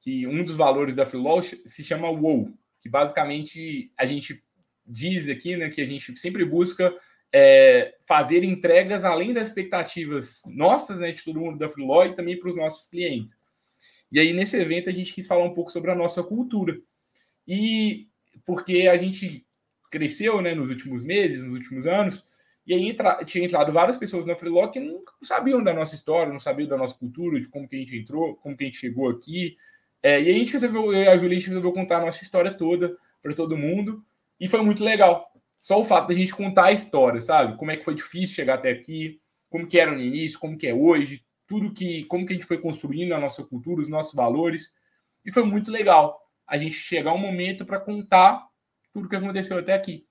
que 0.00 0.26
um 0.26 0.42
dos 0.42 0.56
valores 0.56 0.94
da 0.94 1.04
Freeló 1.04 1.42
se 1.42 1.84
chama 1.84 2.08
WoW, 2.08 2.50
que 2.80 2.88
basicamente 2.88 3.92
a 3.98 4.06
gente 4.06 4.45
diz 4.86 5.28
aqui, 5.28 5.56
né, 5.56 5.68
que 5.68 5.80
a 5.80 5.86
gente 5.86 6.18
sempre 6.18 6.44
busca 6.44 6.94
é, 7.32 7.94
fazer 8.06 8.44
entregas 8.44 9.04
além 9.04 9.32
das 9.32 9.48
expectativas 9.48 10.42
nossas, 10.46 10.98
né, 11.00 11.12
de 11.12 11.24
todo 11.24 11.40
mundo 11.40 11.58
da 11.58 11.68
Freeló 11.68 12.04
e 12.04 12.14
também 12.14 12.38
para 12.38 12.48
os 12.48 12.56
nossos 12.56 12.86
clientes. 12.86 13.36
E 14.10 14.20
aí, 14.20 14.32
nesse 14.32 14.56
evento, 14.56 14.88
a 14.88 14.92
gente 14.92 15.12
quis 15.12 15.26
falar 15.26 15.44
um 15.44 15.54
pouco 15.54 15.70
sobre 15.70 15.90
a 15.90 15.94
nossa 15.94 16.22
cultura. 16.22 16.78
E 17.46 18.08
porque 18.44 18.88
a 18.88 18.96
gente 18.96 19.44
cresceu 19.90 20.40
né, 20.40 20.54
nos 20.54 20.70
últimos 20.70 21.02
meses, 21.02 21.42
nos 21.42 21.52
últimos 21.52 21.86
anos, 21.86 22.24
e 22.66 22.74
aí 22.74 22.88
entra, 22.88 23.24
tinha 23.24 23.44
entrado 23.44 23.72
várias 23.72 23.96
pessoas 23.96 24.26
na 24.26 24.34
Freelock 24.34 24.72
que 24.72 24.80
não 24.80 25.00
sabiam 25.22 25.62
da 25.62 25.72
nossa 25.72 25.94
história, 25.94 26.32
não 26.32 26.40
sabiam 26.40 26.68
da 26.68 26.76
nossa 26.76 26.94
cultura, 26.94 27.40
de 27.40 27.48
como 27.48 27.68
que 27.68 27.76
a 27.76 27.78
gente 27.78 27.96
entrou, 27.96 28.34
como 28.36 28.56
que 28.56 28.64
a 28.64 28.66
gente 28.66 28.78
chegou 28.78 29.08
aqui. 29.08 29.56
É, 30.02 30.20
e 30.20 30.28
a 30.28 30.32
gente 30.32 30.52
resolveu, 30.52 30.92
eu 30.92 31.02
e 31.02 31.08
a 31.08 31.16
Julia, 31.16 31.30
a 31.30 31.34
gente 31.34 31.48
resolveu 31.48 31.72
contar 31.72 31.98
a 31.98 32.06
nossa 32.06 32.22
história 32.22 32.52
toda 32.52 32.96
para 33.22 33.34
todo 33.34 33.56
mundo, 33.56 34.04
e 34.38 34.48
foi 34.48 34.62
muito 34.62 34.84
legal. 34.84 35.26
Só 35.58 35.80
o 35.80 35.84
fato 35.84 36.08
da 36.08 36.14
gente 36.14 36.34
contar 36.34 36.66
a 36.66 36.72
história, 36.72 37.20
sabe? 37.20 37.56
Como 37.56 37.70
é 37.70 37.76
que 37.76 37.84
foi 37.84 37.94
difícil 37.94 38.34
chegar 38.34 38.54
até 38.54 38.70
aqui, 38.70 39.20
como 39.48 39.66
que 39.66 39.78
era 39.78 39.92
no 39.92 40.00
início, 40.00 40.38
como 40.38 40.56
que 40.56 40.66
é 40.66 40.74
hoje, 40.74 41.24
tudo 41.46 41.72
que, 41.72 42.04
como 42.04 42.26
que 42.26 42.32
a 42.32 42.36
gente 42.36 42.46
foi 42.46 42.58
construindo 42.58 43.12
a 43.12 43.18
nossa 43.18 43.42
cultura, 43.44 43.80
os 43.80 43.88
nossos 43.88 44.14
valores. 44.14 44.72
E 45.24 45.32
foi 45.32 45.44
muito 45.44 45.70
legal 45.70 46.20
a 46.46 46.56
gente 46.58 46.74
chegar 46.74 47.12
um 47.12 47.18
momento 47.18 47.64
para 47.64 47.80
contar 47.80 48.46
tudo 48.92 49.08
que 49.08 49.16
aconteceu 49.16 49.58
até 49.58 49.74
aqui. 49.74 50.06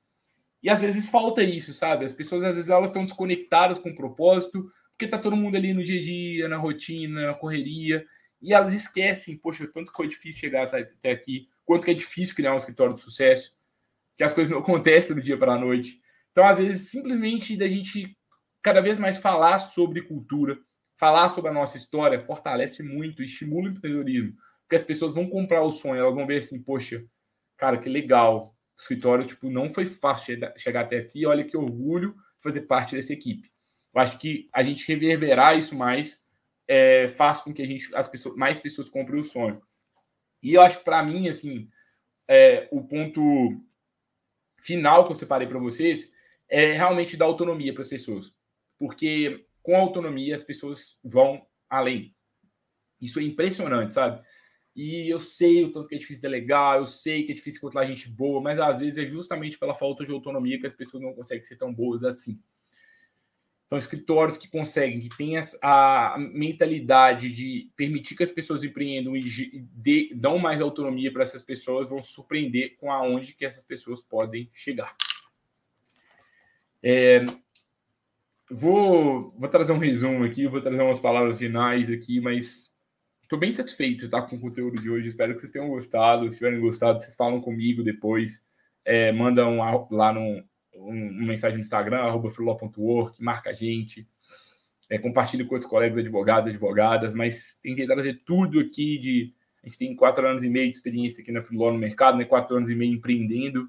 E 0.62 0.70
às 0.70 0.82
vezes 0.82 1.10
falta 1.10 1.44
isso, 1.44 1.74
sabe? 1.74 2.06
As 2.06 2.12
pessoas 2.12 2.44
às 2.44 2.56
vezes 2.56 2.70
elas 2.70 2.90
estão 2.90 3.06
desconectadas 3.06 3.80
com 3.80 3.90
o 3.90 3.96
propósito, 3.96 4.70
porque 4.92 5.08
tá 5.08 5.18
todo 5.18 5.36
mundo 5.36 5.56
ali 5.56 5.74
no 5.74 5.84
dia 5.84 6.00
a 6.00 6.04
dia, 6.04 6.48
na 6.48 6.58
rotina, 6.58 7.28
na 7.28 7.34
correria, 7.34 8.06
e 8.42 8.54
elas 8.54 8.74
esquecem, 8.74 9.40
poxa, 9.40 9.68
quanto 9.68 9.92
que 9.92 9.98
foi 9.98 10.08
difícil 10.08 10.40
chegar 10.40 10.64
até 10.64 11.12
aqui, 11.12 11.48
quanto 11.66 11.86
que 11.86 11.92
é 11.92 11.94
difícil 11.94 12.36
criar 12.36 12.54
um 12.54 12.58
escritório 12.58 12.96
de 12.96 13.02
sucesso, 13.02 13.55
que 14.18 14.24
as 14.24 14.34
coisas 14.34 14.52
não 14.52 14.60
acontecem 14.64 15.16
do 15.16 15.22
dia 15.22 15.38
para 15.38 15.54
a 15.54 15.60
noite. 15.60 16.00
Então, 16.32 16.46
às 16.46 16.58
vezes, 16.58 16.90
simplesmente 16.90 17.56
da 17.56 17.68
gente 17.68 18.18
cada 18.62 18.82
vez 18.82 18.98
mais 18.98 19.20
falar 19.20 19.60
sobre 19.60 20.02
cultura, 20.02 20.58
falar 20.98 21.30
sobre 21.30 21.52
a 21.52 21.54
nossa 21.54 21.78
história 21.78 22.20
fortalece 22.20 22.82
muito, 22.82 23.22
estimula 23.22 23.70
o 23.70 23.72
empreendedorismo, 23.72 24.36
porque 24.62 24.76
as 24.76 24.84
pessoas 24.84 25.14
vão 25.14 25.30
comprar 25.30 25.62
o 25.62 25.70
sonho, 25.70 26.02
elas 26.02 26.16
vão 26.16 26.26
ver 26.26 26.38
assim, 26.38 26.62
poxa, 26.64 27.06
cara, 27.58 27.78
que 27.78 27.88
legal, 27.88 28.56
o 28.76 28.82
escritório 28.82 29.28
tipo 29.28 29.50
não 29.50 29.70
foi 29.70 29.86
fácil 29.86 30.40
chegar 30.58 30.82
até 30.82 30.98
aqui, 30.98 31.26
olha 31.26 31.44
que 31.44 31.56
orgulho 31.56 32.16
fazer 32.42 32.62
parte 32.62 32.96
dessa 32.96 33.14
equipe. 33.14 33.52
Eu 33.94 34.02
acho 34.02 34.18
que 34.18 34.50
a 34.52 34.64
gente 34.64 34.88
reverberar 34.88 35.58
isso 35.58 35.76
mais 35.76 36.24
é, 36.68 37.08
faz 37.10 37.42
com 37.42 37.54
que 37.54 37.62
a 37.62 37.66
gente, 37.68 37.94
as 37.96 38.08
pessoas, 38.08 38.36
mais 38.36 38.60
pessoas 38.60 38.90
comprem 38.90 39.22
o 39.22 39.24
sonho. 39.24 39.62
E 40.42 40.54
eu 40.54 40.62
acho 40.62 40.80
que 40.80 40.86
para 40.86 41.04
mim, 41.04 41.30
assim, 41.30 41.70
é, 42.28 42.68
o 42.72 42.84
ponto 42.84 43.62
final 44.66 45.06
que 45.06 45.12
eu 45.12 45.16
separei 45.16 45.48
para 45.48 45.60
vocês 45.60 46.12
é 46.50 46.74
realmente 46.74 47.16
dar 47.16 47.26
autonomia 47.26 47.72
para 47.72 47.84
as 47.84 47.88
pessoas, 47.88 48.34
porque 48.80 49.46
com 49.62 49.76
autonomia 49.76 50.34
as 50.34 50.42
pessoas 50.42 50.98
vão 51.04 51.46
além. 51.70 52.16
Isso 53.00 53.20
é 53.20 53.24
impressionante, 53.24 53.94
sabe? 53.94 54.26
E 54.76 55.08
eu 55.08 55.20
sei 55.20 55.64
o 55.64 55.72
tanto 55.72 55.88
que 55.88 55.96
é 55.96 56.00
difícil 56.00 56.22
delegar, 56.22 56.80
eu 56.80 56.88
sei 56.88 57.24
que 57.24 57.32
é 57.32 57.36
difícil 57.36 57.60
encontrar 57.60 57.86
gente 57.86 58.10
boa, 58.10 58.42
mas 58.42 58.60
às 58.60 58.80
vezes 58.80 58.98
é 58.98 59.08
justamente 59.08 59.58
pela 59.58 59.76
falta 59.76 60.04
de 60.04 60.12
autonomia 60.12 60.60
que 60.60 60.68
as 60.68 60.74
pessoas 60.74 61.04
não 61.04 61.14
conseguem 61.14 61.44
ser 61.44 61.58
tão 61.58 61.72
boas 61.72 62.04
assim. 62.04 62.42
Então, 63.66 63.80
escritórios 63.80 64.38
que 64.38 64.48
conseguem, 64.48 65.02
que 65.02 65.18
têm 65.18 65.36
a 65.62 66.16
mentalidade 66.20 67.34
de 67.34 67.72
permitir 67.76 68.16
que 68.16 68.24
as 68.24 68.32
pessoas 68.32 68.64
empreendam 68.64 69.18
e 69.18 69.22
de, 69.22 70.14
dão 70.16 70.38
mais 70.38 70.62
autonomia 70.62 71.12
para 71.12 71.24
essas 71.24 71.42
pessoas, 71.42 71.90
vão 71.90 72.02
surpreender 72.02 72.78
com 72.78 72.92
aonde 72.92 73.34
que 73.34 73.44
essas 73.44 73.64
pessoas 73.64 74.04
podem 74.04 74.50
chegar. 74.54 74.96
É, 76.84 77.26
Vou, 78.50 79.34
vou 79.38 79.50
trazer 79.50 79.72
um 79.72 79.80
resumo 79.80 80.24
aqui, 80.24 80.48
vou 80.48 80.62
trazer 80.62 80.82
umas 80.82 81.00
palavras 81.00 81.40
finais 81.40 81.90
aqui, 81.90 82.22
mas 82.22 82.72
estou 83.24 83.40
bem 83.40 83.52
satisfeito 83.52 84.08
tá, 84.08 84.22
com 84.22 84.36
o 84.36 84.40
conteúdo 84.40 84.80
de 84.80 84.90
hoje. 84.90 85.08
Espero 85.08 85.34
que 85.34 85.40
vocês 85.40 85.52
tenham 85.52 85.70
gostado. 85.70 86.30
Se 86.30 86.38
tiverem 86.38 86.60
gostado, 86.60 87.00
vocês 87.00 87.16
falam 87.16 87.42
comigo 87.42 87.84
depois. 87.84 88.48
É, 88.84 89.12
mandam 89.12 89.58
lá 89.90 90.14
no, 90.14 90.44
uma 90.76 91.28
mensagem 91.28 91.58
no 91.58 91.64
Instagram, 91.64 92.00
arroba 92.00 92.32
marca 93.20 93.50
a 93.50 93.54
gente. 93.54 94.08
É, 94.90 95.00
compartilhe 95.00 95.44
com 95.46 95.56
outros 95.56 95.70
colegas 95.70 95.98
advogados, 95.98 96.50
advogadas, 96.50 97.14
mas 97.14 97.60
tentei 97.62 97.88
trazer 97.88 98.22
tudo 98.26 98.60
aqui 98.60 99.00
de. 99.00 99.34
A 99.64 99.68
gente 99.68 99.80
tem 99.80 99.96
quatro 99.96 100.28
anos 100.28 100.44
e 100.44 100.50
meio 100.50 100.70
de 100.70 100.78
experiência 100.78 101.24
aqui 101.24 101.32
na 101.32 101.42
Freeló 101.42 101.72
no 101.72 101.80
mercado, 101.80 102.18
né? 102.18 102.26
Quatro 102.26 102.56
anos 102.56 102.70
e 102.70 102.76
meio 102.76 102.94
empreendendo 102.94 103.68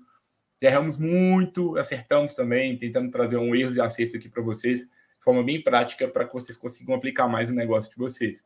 erramos 0.60 0.98
muito, 0.98 1.76
acertamos 1.76 2.34
também, 2.34 2.76
tentando 2.76 3.10
trazer 3.10 3.36
um 3.36 3.54
erros 3.54 3.76
e 3.76 3.80
acertos 3.80 4.16
aqui 4.16 4.28
para 4.28 4.42
vocês, 4.42 4.82
de 4.82 5.24
forma 5.24 5.42
bem 5.42 5.62
prática, 5.62 6.08
para 6.08 6.26
que 6.26 6.32
vocês 6.32 6.56
consigam 6.56 6.94
aplicar 6.94 7.28
mais 7.28 7.48
no 7.48 7.54
negócio 7.54 7.90
de 7.90 7.96
vocês. 7.96 8.44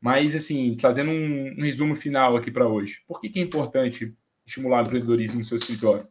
Mas, 0.00 0.34
assim, 0.34 0.76
trazendo 0.76 1.10
um, 1.10 1.54
um 1.58 1.62
resumo 1.62 1.94
final 1.94 2.36
aqui 2.36 2.50
para 2.50 2.66
hoje. 2.66 3.02
Por 3.06 3.20
que, 3.20 3.28
que 3.28 3.38
é 3.38 3.42
importante 3.42 4.14
estimular 4.46 4.82
o 4.82 4.86
empreendedorismo 4.86 5.38
no 5.38 5.44
seu 5.44 5.56
escritório? 5.56 6.04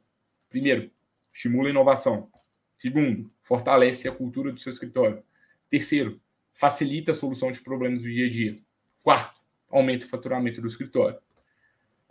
Primeiro, 0.50 0.92
estimula 1.40 1.70
a 1.70 1.72
inovação. 1.72 2.30
Segundo, 2.78 3.32
fortalece 3.42 4.10
a 4.10 4.12
cultura 4.12 4.52
do 4.52 4.60
seu 4.60 4.72
escritório. 4.72 5.24
Terceiro, 5.70 6.20
facilita 6.54 7.12
a 7.12 7.16
solução 7.16 7.50
de 7.50 7.62
problemas 7.62 8.02
do 8.02 8.10
dia 8.10 8.26
a 8.26 8.30
dia. 8.30 8.60
Quarto, 9.02 9.40
aumenta 9.70 10.06
o 10.06 10.10
faturamento 10.10 10.62
do 10.62 10.68
escritório. 10.68 11.18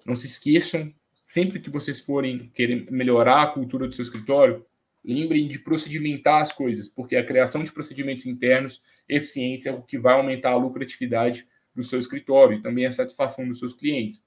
Não 0.07 0.17
se 0.17 0.27
esqueçam, 0.27 0.95
sempre 1.27 1.61
que 1.61 1.69
vocês 1.69 2.01
forem 2.01 2.49
querer 2.55 2.91
melhorar 2.91 3.43
a 3.43 3.47
cultura 3.49 3.87
do 3.87 3.95
seu 3.95 4.03
escritório, 4.03 4.64
lembrem 5.05 5.47
de 5.47 5.59
procedimentar 5.59 6.41
as 6.41 6.51
coisas, 6.51 6.88
porque 6.88 7.14
a 7.14 7.27
criação 7.27 7.62
de 7.62 7.71
procedimentos 7.71 8.25
internos 8.25 8.83
eficientes 9.07 9.67
é 9.67 9.73
o 9.73 9.83
que 9.83 9.99
vai 9.99 10.14
aumentar 10.14 10.53
a 10.53 10.57
lucratividade 10.57 11.47
do 11.75 11.85
seu 11.85 11.99
escritório 11.99 12.59
e 12.59 12.62
também 12.62 12.87
a 12.87 12.93
satisfação 12.93 13.47
dos 13.47 13.59
seus 13.59 13.75
clientes. 13.75 14.25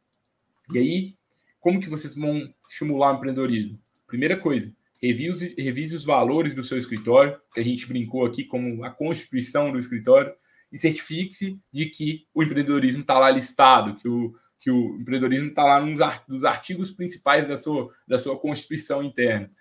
E 0.72 0.78
aí, 0.78 1.16
como 1.60 1.80
que 1.80 1.90
vocês 1.90 2.16
vão 2.16 2.54
estimular 2.70 3.14
o 3.14 3.16
empreendedorismo? 3.16 3.80
Primeira 4.06 4.38
coisa, 4.38 4.72
revise, 5.02 5.56
revise 5.58 5.96
os 5.96 6.06
valores 6.06 6.54
do 6.54 6.64
seu 6.64 6.78
escritório, 6.78 7.40
que 7.54 7.60
a 7.60 7.64
gente 7.64 7.88
brincou 7.88 8.26
aqui 8.26 8.44
como 8.44 8.84
a 8.84 8.90
constituição 8.90 9.72
do 9.72 9.80
escritório, 9.80 10.34
e 10.72 10.78
certifique-se 10.78 11.60
de 11.72 11.88
que 11.88 12.26
o 12.34 12.44
empreendedorismo 12.44 13.02
está 13.02 13.20
lá 13.20 13.30
listado, 13.30 13.96
que 13.98 14.08
o, 14.08 14.34
que 14.60 14.72
o 14.72 15.00
empreendedorismo 15.02 15.50
está 15.50 15.66
lá 15.66 15.86
nos, 15.86 16.00
nos 16.28 16.46
artigos 16.46 16.92
principais 16.92 17.48
da 17.48 17.58
sua, 17.58 17.94
da 18.08 18.18
sua 18.20 18.40
constituição 18.40 19.04
interna. 19.04 19.52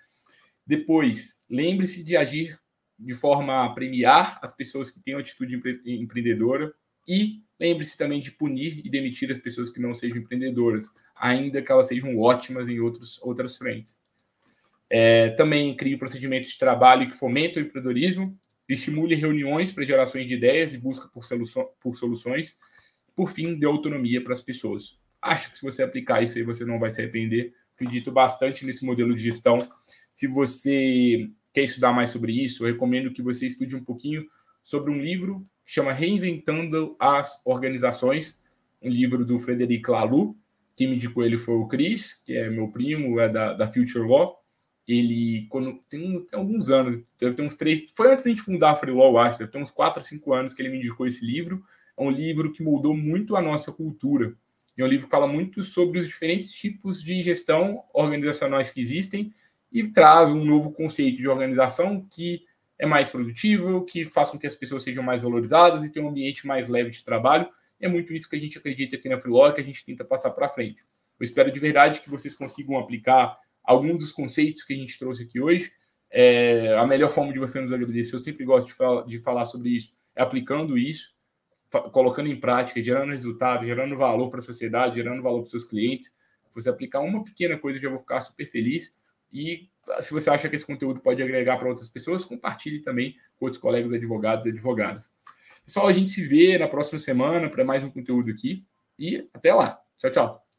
Depois, 0.64 1.42
lembre-se 1.48 2.04
de 2.04 2.16
agir 2.16 2.56
de 2.96 3.14
forma 3.14 3.64
a 3.64 3.70
premiar 3.70 4.38
as 4.42 4.54
pessoas 4.54 4.90
que 4.90 5.02
têm 5.02 5.14
atitude 5.14 5.56
empre 5.56 5.80
empreendedora 5.86 6.72
e 7.08 7.42
lembre-se 7.58 7.96
também 7.96 8.20
de 8.20 8.30
punir 8.30 8.82
e 8.84 8.90
demitir 8.90 9.30
as 9.30 9.38
pessoas 9.38 9.70
que 9.70 9.80
não 9.80 9.94
sejam 9.94 10.18
empreendedoras, 10.18 10.86
ainda 11.16 11.62
que 11.62 11.72
elas 11.72 11.88
sejam 11.88 12.16
ótimas 12.18 12.68
em 12.68 12.78
outros, 12.78 13.20
outras 13.22 13.56
frentes. 13.56 13.99
É, 14.90 15.30
também 15.30 15.76
crie 15.76 15.96
procedimentos 15.96 16.50
de 16.50 16.58
trabalho 16.58 17.08
que 17.08 17.16
fomentem 17.16 17.62
o 17.62 17.66
empreendedorismo, 17.66 18.36
estimule 18.68 19.14
reuniões 19.14 19.72
para 19.72 19.84
gerações 19.84 20.26
de 20.26 20.34
ideias 20.34 20.74
e 20.74 20.78
busca 20.78 21.08
por, 21.08 21.24
por 21.80 21.96
soluções. 21.96 22.56
Por 23.14 23.30
fim, 23.30 23.58
dê 23.58 23.66
autonomia 23.66 24.22
para 24.22 24.32
as 24.32 24.42
pessoas. 24.42 24.98
Acho 25.20 25.50
que 25.50 25.58
se 25.58 25.64
você 25.64 25.82
aplicar 25.82 26.22
isso 26.22 26.38
aí, 26.38 26.44
você 26.44 26.64
não 26.64 26.78
vai 26.78 26.90
se 26.90 27.00
arrepender. 27.00 27.52
Acredito 27.74 28.10
bastante 28.10 28.64
nesse 28.64 28.84
modelo 28.84 29.14
de 29.14 29.22
gestão. 29.22 29.58
Se 30.14 30.26
você 30.26 31.28
quer 31.52 31.64
estudar 31.64 31.92
mais 31.92 32.10
sobre 32.10 32.32
isso, 32.32 32.64
eu 32.64 32.72
recomendo 32.72 33.12
que 33.12 33.22
você 33.22 33.46
estude 33.46 33.76
um 33.76 33.84
pouquinho 33.84 34.24
sobre 34.62 34.90
um 34.90 35.00
livro 35.00 35.46
que 35.64 35.72
chama 35.72 35.92
Reinventando 35.92 36.96
as 36.98 37.40
Organizações, 37.44 38.40
um 38.82 38.88
livro 38.88 39.24
do 39.24 39.38
Frederic 39.38 39.90
Laloux. 39.90 40.36
Quem 40.76 40.88
me 40.88 40.96
indicou 40.96 41.24
ele 41.24 41.38
foi 41.38 41.54
o 41.54 41.66
Chris, 41.66 42.22
que 42.24 42.34
é 42.34 42.48
meu 42.48 42.68
primo, 42.68 43.20
é 43.20 43.28
da, 43.28 43.52
da 43.52 43.66
Future 43.66 44.06
Law. 44.06 44.38
Ele, 44.90 45.46
quando 45.48 45.78
tem, 45.88 46.20
tem 46.22 46.38
alguns 46.38 46.68
anos, 46.70 47.00
deve 47.18 47.36
ter 47.36 47.42
uns 47.42 47.56
três, 47.56 47.84
foi 47.94 48.10
antes 48.10 48.24
da 48.24 48.30
gente 48.30 48.42
fundar 48.42 48.72
a 48.72 48.76
Free 48.76 48.92
Law, 48.92 49.18
acho, 49.18 49.38
deve 49.38 49.50
ter 49.50 49.58
uns 49.58 49.70
quatro, 49.70 50.02
cinco 50.02 50.32
anos 50.32 50.52
que 50.52 50.62
ele 50.62 50.70
me 50.70 50.78
indicou 50.78 51.06
esse 51.06 51.24
livro. 51.24 51.62
É 51.96 52.02
um 52.02 52.10
livro 52.10 52.50
que 52.50 52.62
moldou 52.62 52.96
muito 52.96 53.36
a 53.36 53.42
nossa 53.42 53.70
cultura. 53.70 54.34
É 54.76 54.84
um 54.84 54.88
livro 54.88 55.06
que 55.06 55.10
fala 55.10 55.28
muito 55.28 55.62
sobre 55.62 56.00
os 56.00 56.08
diferentes 56.08 56.50
tipos 56.50 57.02
de 57.02 57.20
gestão 57.20 57.84
organizacionais 57.92 58.70
que 58.70 58.80
existem 58.80 59.32
e 59.70 59.86
traz 59.86 60.30
um 60.30 60.44
novo 60.44 60.72
conceito 60.72 61.18
de 61.18 61.28
organização 61.28 62.06
que 62.10 62.42
é 62.78 62.86
mais 62.86 63.10
produtivo, 63.10 63.84
que 63.84 64.06
faz 64.06 64.30
com 64.30 64.38
que 64.38 64.46
as 64.46 64.54
pessoas 64.54 64.82
sejam 64.82 65.04
mais 65.04 65.22
valorizadas 65.22 65.84
e 65.84 65.90
tenham 65.90 66.08
um 66.08 66.10
ambiente 66.10 66.46
mais 66.46 66.66
leve 66.66 66.90
de 66.90 67.04
trabalho. 67.04 67.46
É 67.78 67.86
muito 67.86 68.12
isso 68.14 68.28
que 68.28 68.36
a 68.36 68.40
gente 68.40 68.56
acredita 68.58 68.96
aqui 68.96 69.08
na 69.08 69.20
Freelog, 69.20 69.54
que 69.54 69.60
a 69.60 69.64
gente 69.64 69.84
tenta 69.84 70.02
passar 70.02 70.30
para 70.30 70.48
frente. 70.48 70.82
Eu 71.18 71.24
espero 71.24 71.52
de 71.52 71.60
verdade 71.60 72.00
que 72.00 72.08
vocês 72.08 72.34
consigam 72.34 72.78
aplicar 72.78 73.38
alguns 73.64 73.98
dos 73.98 74.12
conceitos 74.12 74.62
que 74.62 74.72
a 74.72 74.76
gente 74.76 74.98
trouxe 74.98 75.24
aqui 75.24 75.40
hoje. 75.40 75.72
É, 76.10 76.76
a 76.76 76.86
melhor 76.86 77.10
forma 77.10 77.32
de 77.32 77.38
você 77.38 77.60
nos 77.60 77.72
agradecer, 77.72 78.16
eu 78.16 78.20
sempre 78.20 78.44
gosto 78.44 78.66
de, 78.66 78.72
fala, 78.72 79.06
de 79.06 79.18
falar 79.20 79.46
sobre 79.46 79.70
isso, 79.70 79.92
é 80.16 80.22
aplicando 80.22 80.76
isso, 80.76 81.14
colocando 81.92 82.28
em 82.28 82.38
prática, 82.38 82.82
gerando 82.82 83.12
resultado, 83.12 83.64
gerando 83.64 83.96
valor 83.96 84.28
para 84.28 84.40
a 84.40 84.42
sociedade, 84.42 84.96
gerando 84.96 85.22
valor 85.22 85.38
para 85.38 85.44
os 85.44 85.50
seus 85.50 85.64
clientes. 85.64 86.08
Se 86.08 86.54
você 86.54 86.68
aplicar 86.68 87.00
uma 87.00 87.22
pequena 87.22 87.56
coisa, 87.56 87.78
eu 87.78 87.82
já 87.82 87.88
vou 87.88 88.00
ficar 88.00 88.20
super 88.20 88.44
feliz. 88.50 88.98
E 89.32 89.68
se 90.00 90.12
você 90.12 90.28
acha 90.30 90.48
que 90.48 90.56
esse 90.56 90.66
conteúdo 90.66 91.00
pode 91.00 91.22
agregar 91.22 91.58
para 91.58 91.68
outras 91.68 91.88
pessoas, 91.88 92.24
compartilhe 92.24 92.80
também 92.80 93.16
com 93.38 93.46
outros 93.46 93.62
colegas 93.62 93.92
advogados 93.92 94.46
e 94.46 94.50
advogadas. 94.50 95.12
Pessoal, 95.64 95.86
a 95.86 95.92
gente 95.92 96.10
se 96.10 96.26
vê 96.26 96.58
na 96.58 96.66
próxima 96.66 96.98
semana 96.98 97.48
para 97.48 97.64
mais 97.64 97.84
um 97.84 97.90
conteúdo 97.90 98.30
aqui 98.30 98.64
e 98.98 99.28
até 99.32 99.54
lá. 99.54 99.80
Tchau, 99.98 100.10
tchau. 100.10 100.49